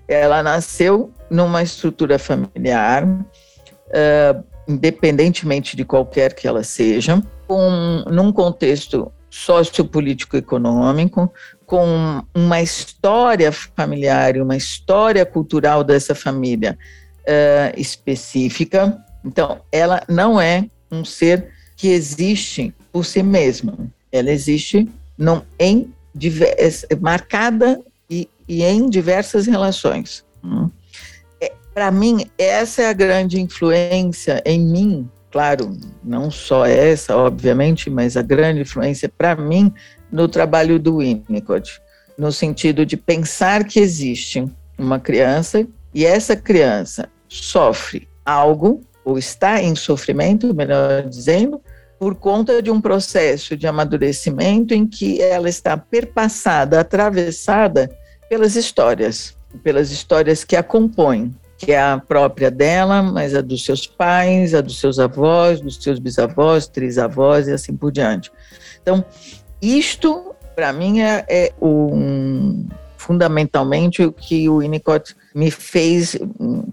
[0.09, 9.12] Ela nasceu numa estrutura familiar, uh, independentemente de qualquer que ela seja, com, num contexto
[9.31, 11.33] sociopolítico-econômico,
[11.64, 16.77] com uma história familiar e uma história cultural dessa família
[17.20, 18.99] uh, específica.
[19.24, 23.77] Então, ela não é um ser que existe por si mesma.
[24.11, 25.93] Ela existe num, em
[27.01, 30.24] marcada e, e, em diversas relações.
[30.43, 30.70] Hum.
[31.41, 37.91] É, Para mim, essa é a grande influência em mim, claro, não só essa, obviamente,
[37.91, 39.72] mas a grande influência para mim
[40.11, 41.81] no trabalho do Winnicott,
[42.16, 44.45] no sentido de pensar que existe
[44.79, 51.63] uma criança e essa criança sofre algo, ou está em sofrimento, melhor dizendo,
[51.97, 57.89] por conta de um processo de amadurecimento em que ela está perpassada, atravessada
[58.29, 63.65] pelas histórias, pelas histórias que a compõem, que é a própria dela, mas a dos
[63.65, 68.33] seus pais, a dos seus avós, dos seus bisavós, trisavós e assim por diante.
[68.83, 69.05] Então,
[69.63, 72.67] isto, para mim, é, é um,
[72.97, 76.17] fundamentalmente o que o Winnicott me fez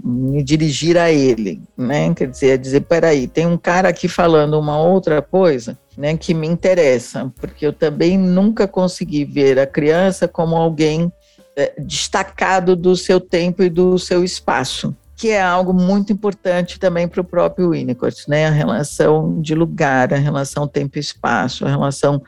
[0.03, 2.13] me dirigir a ele, né?
[2.13, 6.33] Quer dizer, é dizer, peraí, tem um cara aqui falando uma outra coisa, né, que
[6.33, 11.11] me interessa, porque eu também nunca consegui ver a criança como alguém
[11.55, 17.07] é, destacado do seu tempo e do seu espaço, que é algo muito importante também
[17.07, 18.47] para o próprio Winnicott, né?
[18.47, 22.21] A relação de lugar, a relação tempo-espaço, a relação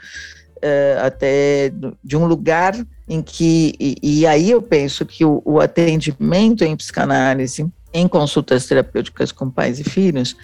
[0.58, 1.72] uh, até
[2.04, 2.76] de um lugar
[3.08, 8.66] em que, e, e aí eu penso que o, o, atendimento em psicanálise, em consultas
[8.66, 10.36] terapêuticas com pais e filhos,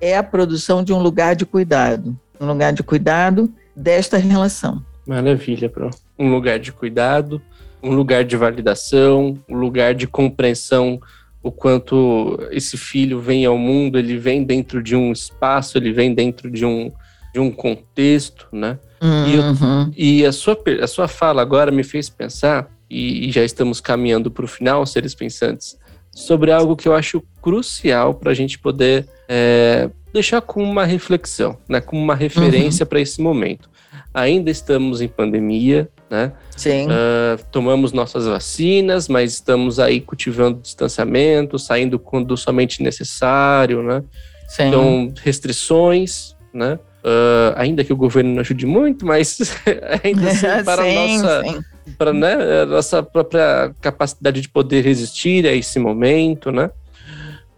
[0.00, 4.84] é a produção de um lugar de cuidado, um lugar de cuidado desta relação.
[5.06, 5.90] Maravilha, Pro.
[6.18, 7.40] Um lugar de cuidado,
[7.82, 11.00] um lugar de validação, um lugar de compreensão
[11.42, 16.14] o quanto esse filho vem ao mundo, ele vem dentro de um espaço, ele vem
[16.14, 16.92] dentro de um,
[17.32, 18.78] de um contexto, né?
[19.02, 19.90] Uhum.
[19.96, 23.80] E, e, a, sua, a sua fala agora me fez pensar, e, e já estamos
[23.80, 25.78] caminhando para o final, seres pensantes,
[26.12, 31.56] sobre algo que eu acho crucial para a gente poder é, deixar como uma reflexão,
[31.68, 32.88] né, como uma referência uhum.
[32.88, 33.70] para esse momento.
[34.12, 36.32] Ainda estamos em pandemia, né?
[36.56, 36.86] Sim.
[36.86, 44.02] Uh, tomamos nossas vacinas, mas estamos aí cultivando distanciamento, saindo quando somente necessário, né?
[44.48, 44.64] Sim.
[44.64, 46.80] Então, restrições, né?
[47.02, 49.38] Uh, ainda que o governo não ajude muito, mas
[50.04, 51.64] ainda assim para sim, a nossa,
[51.96, 56.70] para né, a nossa própria capacidade de poder resistir a esse momento, né?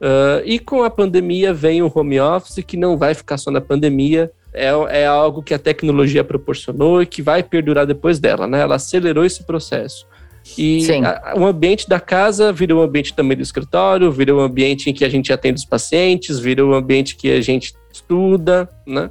[0.00, 3.60] Uh, e com a pandemia vem o home office, que não vai ficar só na
[3.60, 8.60] pandemia, é, é algo que a tecnologia proporcionou e que vai perdurar depois dela, né?
[8.60, 10.06] Ela acelerou esse processo.
[10.58, 14.90] E a, o ambiente da casa virou um ambiente também do escritório, virou um ambiente
[14.90, 19.08] em que a gente atende os pacientes, virou um ambiente que a gente estuda, né?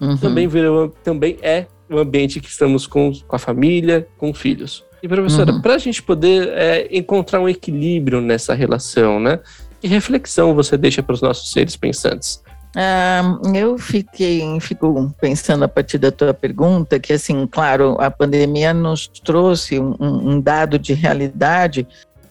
[0.00, 0.16] Uhum.
[0.16, 4.84] também, virou, também é o ambiente que estamos com, com a família, com filhos.
[5.02, 5.60] E professora, uhum.
[5.60, 9.38] para a gente poder é, encontrar um equilíbrio nessa relação, né?
[9.80, 12.42] Que reflexão você deixa para os nossos seres pensantes?
[12.74, 18.74] Ah, eu fiquei, fico pensando a partir da tua pergunta que, assim, claro, a pandemia
[18.74, 21.86] nos trouxe um, um dado de realidade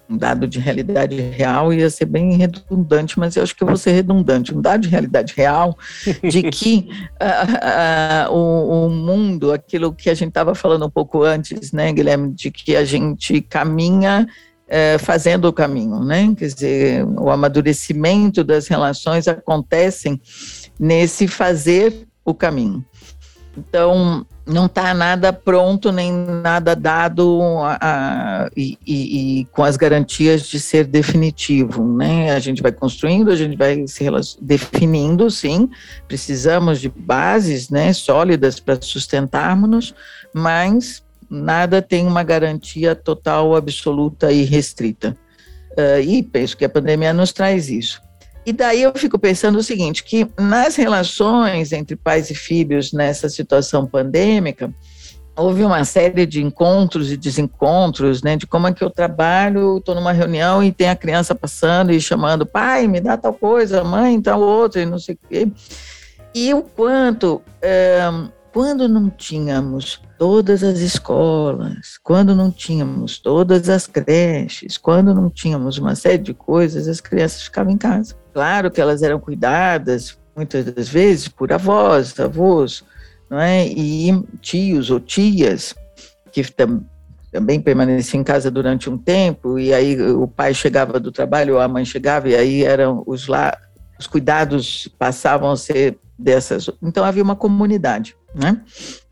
[0.10, 3.78] um dado de realidade real ia ser bem redundante, mas eu acho que eu vou
[3.78, 4.54] ser redundante.
[4.54, 5.78] Um dado de realidade real
[6.24, 6.90] de que
[7.22, 11.92] uh, uh, o, o, mundo, aquilo que a gente estava falando um pouco antes, né,
[11.92, 14.28] Guilherme, de que a gente caminha
[14.68, 16.34] uh, fazendo o caminho, né?
[16.38, 20.22] Quer dizer, o amadurecimento das relações acontecem
[20.80, 22.86] nesse fazer o caminho.
[23.58, 29.76] Então, não está nada pronto, nem nada dado a, a, e, e, e, com as
[29.76, 31.84] garantias de ser definitivo.
[31.98, 32.32] Né?
[32.32, 34.06] A gente vai construindo, a gente vai se
[34.40, 35.70] definindo, sim,
[36.08, 39.96] precisamos de bases né, sólidas para sustentarmos-nos,
[40.32, 45.18] mas nada tem uma garantia total, absoluta e restrita.
[45.72, 48.05] Uh, e penso que a pandemia nos traz isso.
[48.46, 53.28] E daí eu fico pensando o seguinte, que nas relações entre pais e filhos nessa
[53.28, 54.72] situação pandêmica,
[55.36, 59.94] houve uma série de encontros e desencontros, né, de como é que eu trabalho, estou
[59.96, 64.22] numa reunião e tem a criança passando e chamando, pai, me dá tal coisa, mãe,
[64.22, 65.48] tal outra, e não sei o quê.
[66.34, 68.02] E o quanto, é,
[68.54, 75.78] quando não tínhamos todas as escolas, quando não tínhamos todas as creches, quando não tínhamos
[75.78, 78.16] uma série de coisas, as crianças ficavam em casa.
[78.36, 82.84] Claro que elas eram cuidadas, muitas das vezes, por avós, avós,
[83.30, 83.66] não é?
[83.66, 84.12] e
[84.42, 85.74] tios ou tias,
[86.34, 86.86] que tam,
[87.32, 91.62] também permaneciam em casa durante um tempo, e aí o pai chegava do trabalho, ou
[91.62, 93.58] a mãe chegava, e aí eram os, lá,
[93.98, 96.70] os cuidados passavam a ser dessas.
[96.84, 98.62] Então havia uma comunidade, né?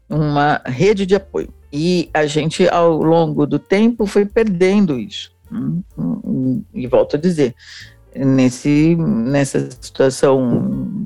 [0.09, 1.47] uma rede de apoio.
[1.71, 5.31] E a gente, ao longo do tempo, foi perdendo isso.
[5.49, 7.55] Hum, e volto a dizer,
[8.15, 11.01] nesse, nessa situação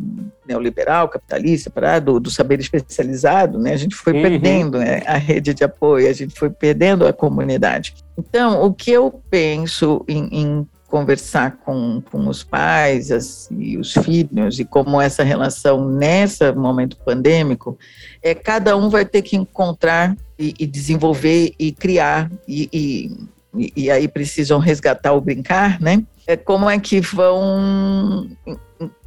[0.48, 4.22] neoliberal, capitalista, para do, do, saber especializado, né, a gente foi uhum.
[4.22, 7.96] perdendo né, a rede de apoio, a gente foi perdendo a comunidade.
[8.18, 13.94] Então, o que eu penso em, em conversar com, com os pais as, e os
[13.94, 17.78] filhos e como essa relação nesse momento pandêmico,
[18.24, 23.28] é cada um vai ter que encontrar e, e desenvolver e criar e, e,
[23.76, 26.04] e aí precisam resgatar o brincar, né?
[26.28, 28.30] é, como é que vão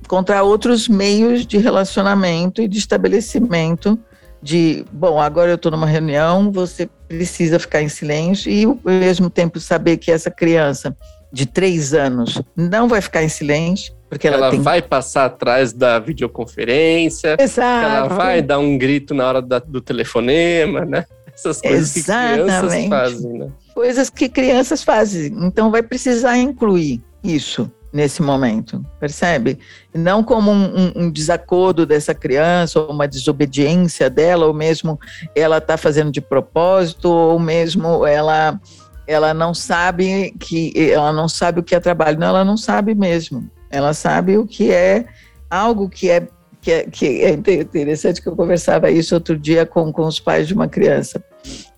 [0.02, 3.98] encontrar outros meios de relacionamento e de estabelecimento
[4.42, 9.28] de, bom, agora eu estou numa reunião, você precisa ficar em silêncio e ao mesmo
[9.28, 10.96] tempo saber que essa criança
[11.30, 14.62] de três anos não vai ficar em silêncio, porque ela, ela tem...
[14.62, 17.86] vai passar atrás da videoconferência, Exato.
[17.86, 21.04] ela vai dar um grito na hora da, do telefonema, né?
[21.32, 22.38] Essas coisas Exatamente.
[22.38, 23.50] que crianças fazem, né?
[23.80, 25.32] Coisas que crianças fazem.
[25.40, 29.58] Então vai precisar incluir isso nesse momento, percebe?
[29.94, 35.00] Não como um, um, um, desacordo dessa criança, ou uma desobediência dela, ou mesmo
[35.34, 38.60] ela está fazendo de propósito, ou mesmo ela
[39.06, 42.94] ela não sabe que ela não sabe o que é trabalho, não, ela não sabe
[42.94, 43.50] mesmo.
[43.70, 45.06] Ela sabe o que é
[45.48, 46.28] algo que é
[46.60, 50.46] que é, que é interessante que eu conversava isso outro dia com, com os pais
[50.46, 51.22] de uma criança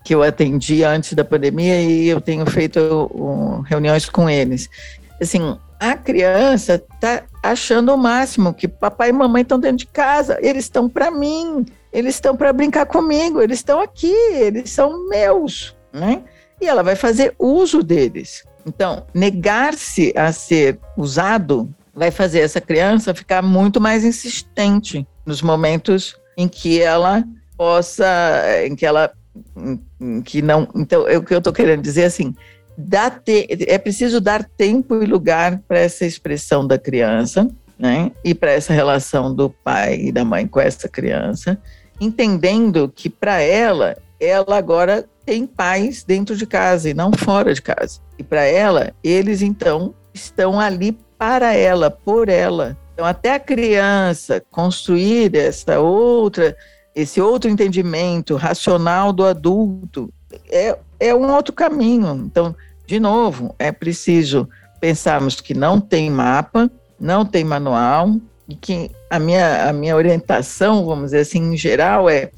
[0.04, 4.68] que eu atendi antes da pandemia e eu tenho feito uh, reuniões com eles
[5.22, 10.38] assim, a criança tá achando o máximo que papai e mamãe estão dentro de casa,
[10.40, 15.76] eles estão para mim, eles estão para brincar comigo, eles estão aqui, eles são meus,
[15.92, 16.22] né?
[16.60, 18.44] E ela vai fazer uso deles.
[18.64, 26.16] Então, negar-se a ser usado vai fazer essa criança ficar muito mais insistente nos momentos
[26.36, 27.24] em que ela
[27.56, 28.06] possa,
[28.66, 29.12] em que ela,
[30.00, 30.68] em que não.
[30.74, 32.34] Então, é o que eu estou querendo dizer assim,
[32.76, 38.10] dá te, é preciso dar tempo e lugar para essa expressão da criança, né?
[38.24, 41.58] E para essa relação do pai e da mãe com essa criança,
[42.00, 47.62] entendendo que para ela, ela agora tem pais dentro de casa e não fora de
[47.62, 48.00] casa.
[48.18, 52.76] E para ela, eles então estão ali para ela, por ela.
[52.92, 56.56] Então, até a criança construir essa outra,
[56.96, 60.12] esse outro entendimento racional do adulto,
[60.50, 62.24] é, é um outro caminho.
[62.26, 64.48] Então, de novo, é preciso
[64.80, 66.68] pensarmos que não tem mapa,
[66.98, 68.16] não tem manual,
[68.48, 72.30] e que a minha, a minha orientação, vamos dizer assim, em geral, é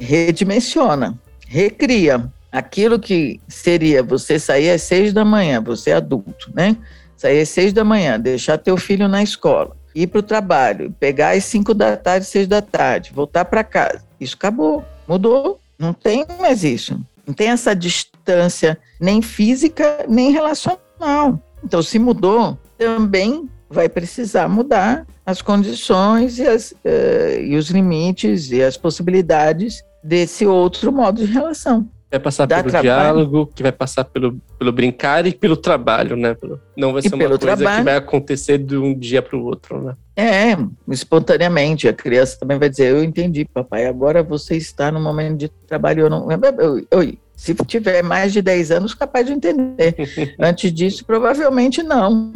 [0.00, 1.16] redimensiona,
[1.46, 2.28] recria.
[2.50, 6.76] Aquilo que seria você sair às seis da manhã, você é adulto, né?
[7.22, 11.36] Sair às seis da manhã, deixar teu filho na escola, ir para o trabalho, pegar
[11.36, 14.02] às cinco da tarde, seis da tarde, voltar para casa.
[14.20, 17.00] Isso acabou, mudou, não tem mais isso.
[17.24, 21.40] Não tem essa distância nem física, nem relacional.
[21.62, 28.50] Então, se mudou, também vai precisar mudar as condições e, as, uh, e os limites
[28.50, 32.82] e as possibilidades desse outro modo de relação vai passar pelo trabalho.
[32.82, 36.36] diálogo, que vai passar pelo, pelo brincar e pelo trabalho, né?
[36.76, 37.78] Não vai ser e uma coisa trabalho.
[37.78, 39.96] que vai acontecer de um dia para o outro, né?
[40.14, 40.56] É,
[40.88, 41.88] espontaneamente.
[41.88, 46.02] A criança também vai dizer: Eu entendi, papai, agora você está no momento de trabalho.
[46.02, 46.28] Eu não.
[46.30, 49.96] Eu, eu, se tiver mais de 10 anos, capaz de entender.
[50.38, 52.32] Antes disso, provavelmente não.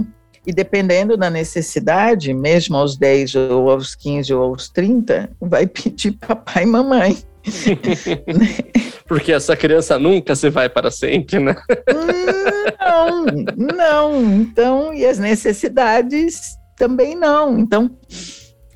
[0.46, 6.12] E dependendo da necessidade, mesmo aos 10 ou aos 15 ou aos 30, vai pedir
[6.12, 7.18] papai e mamãe.
[9.06, 11.54] Porque essa criança nunca se vai para sempre, né?
[12.80, 13.26] Não,
[13.56, 14.34] não.
[14.34, 17.58] Então, e as necessidades também não.
[17.58, 17.90] Então,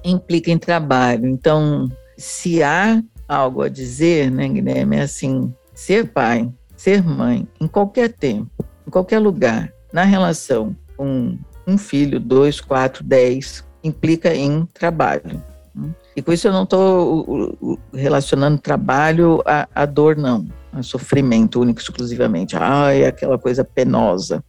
[0.05, 1.27] implica em trabalho.
[1.27, 7.67] Então, se há algo a dizer, né, Guilherme, é assim, ser pai, ser mãe, em
[7.67, 8.51] qualquer tempo,
[8.87, 15.43] em qualquer lugar, na relação com um filho, dois, quatro, dez, implica em trabalho.
[16.21, 19.43] E com isso eu não estou relacionando trabalho
[19.75, 22.55] à, dor, não, a sofrimento único exclusivamente.
[22.59, 24.45] Ai, aquela coisa penosa.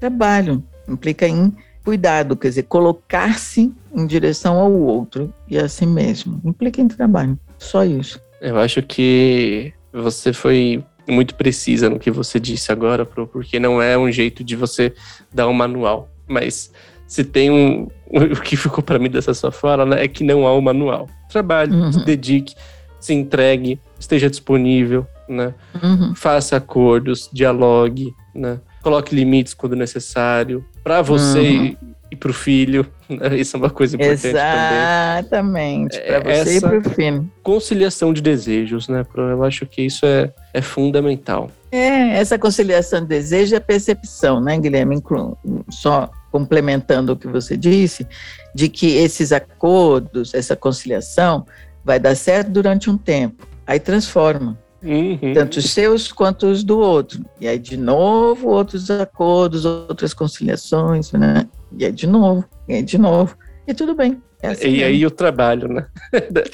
[0.00, 6.40] Trabalho implica em cuidado, quer dizer, colocar-se em direção ao outro e a si mesmo.
[6.44, 7.38] Implica em trabalho.
[7.58, 8.20] Só isso.
[8.40, 13.96] Eu acho que você foi muito precisa no que você disse agora, porque não é
[13.96, 14.92] um jeito de você
[15.32, 16.72] dar um manual, mas
[17.06, 17.88] se tem um.
[18.14, 21.08] O que ficou para mim dessa sua fala, né, é que não há um manual.
[21.28, 21.90] Trabalhe, uhum.
[21.90, 22.54] se dedique,
[23.00, 25.52] se entregue, esteja disponível, né?
[25.82, 26.14] Uhum.
[26.14, 28.60] Faça acordos, dialogue, né?
[28.84, 31.76] Coloque limites quando necessário, para você uhum.
[32.12, 32.86] e para o filho.
[33.38, 37.30] Isso é uma coisa importante Exatamente, para é, você Essa e para o filho.
[37.42, 39.04] Conciliação de desejos, né?
[39.16, 41.50] Eu acho que isso é, é fundamental.
[41.70, 45.02] É, essa conciliação de desejo é percepção, né, Guilherme?
[45.70, 48.06] Só complementando o que você disse,
[48.54, 51.46] de que esses acordos, essa conciliação,
[51.84, 54.58] vai dar certo durante um tempo, aí transforma.
[54.82, 55.32] Uhum.
[55.32, 57.24] Tanto os seus quanto os do outro.
[57.40, 61.48] E aí, de novo, outros acordos, outras conciliações, né?
[61.78, 63.36] E aí, de novo, e aí, de novo.
[63.66, 64.22] E tudo bem.
[64.42, 64.86] É assim e mesmo.
[64.86, 65.86] aí o trabalho, né?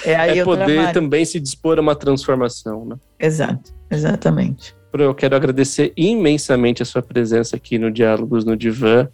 [0.05, 0.95] É, aí é poder trabalho.
[0.95, 2.97] também se dispor a uma transformação, né?
[3.19, 4.75] Exato, exatamente.
[4.93, 9.09] Eu quero agradecer imensamente a sua presença aqui no Diálogos no Divã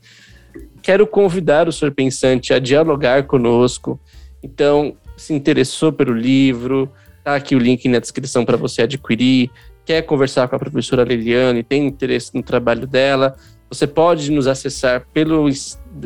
[0.86, 3.98] quero convidar o senhor pensante a dialogar conosco.
[4.40, 6.88] Então, se interessou pelo livro,
[7.24, 9.50] tá aqui o link na descrição para você adquirir.
[9.84, 13.34] Quer conversar com a professora Liliane, tem interesse no trabalho dela,
[13.68, 15.48] você pode nos acessar pelo,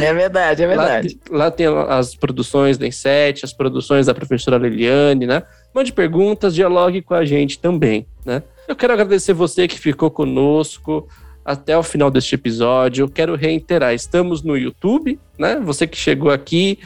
[0.00, 1.18] É verdade, é verdade.
[1.30, 5.42] Lá, lá tem as produções da Inset, as produções da professora Liliane, né?
[5.74, 8.42] Mande perguntas, dialogue com a gente também, né?
[8.66, 11.06] Eu quero agradecer você que ficou conosco
[11.44, 13.04] até o final deste episódio.
[13.04, 15.60] Eu quero reiterar, estamos no YouTube, né?
[15.62, 16.78] Você que chegou aqui,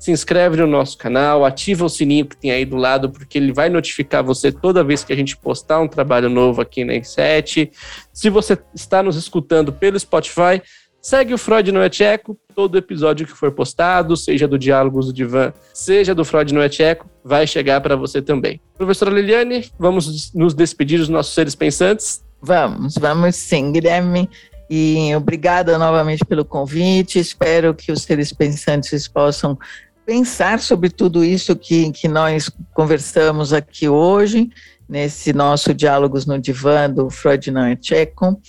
[0.00, 3.52] se inscreve no nosso canal, ativa o sininho que tem aí do lado, porque ele
[3.52, 7.70] vai notificar você toda vez que a gente postar um trabalho novo aqui na Inset.
[8.10, 10.62] Se você está nos escutando pelo Spotify,
[11.02, 12.38] segue o Freud Não é Tcheco.
[12.54, 16.70] Todo episódio que for postado, seja do Diálogos do Divan, seja do Freud Não é
[16.70, 18.58] Tcheco, vai chegar para você também.
[18.78, 22.24] Professora Liliane, vamos nos despedir dos nossos seres pensantes?
[22.40, 24.30] Vamos, vamos sim, Guilherme.
[24.72, 27.18] E obrigada novamente pelo convite.
[27.18, 29.58] Espero que os seres pensantes possam
[30.04, 34.50] pensar sobre tudo isso que, que nós conversamos aqui hoje,
[34.88, 38.40] nesse nosso Diálogos no Divã do é Tcheco.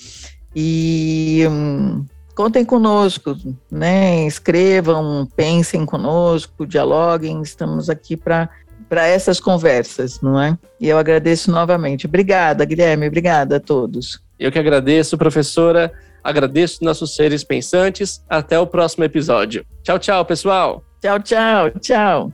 [0.56, 3.38] E hum, contem conosco,
[3.72, 4.26] né?
[4.26, 8.50] escrevam, pensem conosco, dialoguem, estamos aqui para
[8.90, 10.58] para essas conversas, não é?
[10.78, 12.08] E eu agradeço novamente.
[12.08, 14.20] Obrigada, Guilherme, obrigada a todos.
[14.38, 15.94] Eu que agradeço, professora,
[16.24, 18.24] agradeço nossos seres pensantes.
[18.30, 19.66] Até o próximo episódio.
[19.84, 20.84] Tchau, tchau, pessoal.
[21.02, 22.34] Tchau, tchau, tchau.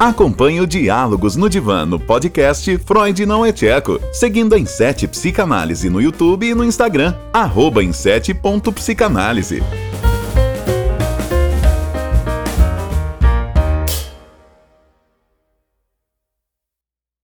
[0.00, 5.90] Acompanhe o Diálogos no Divã no podcast Freud Não é Tcheco, seguindo a Insete Psicanálise
[5.90, 9.62] no YouTube e no Instagram, arroba insete.psicanálise.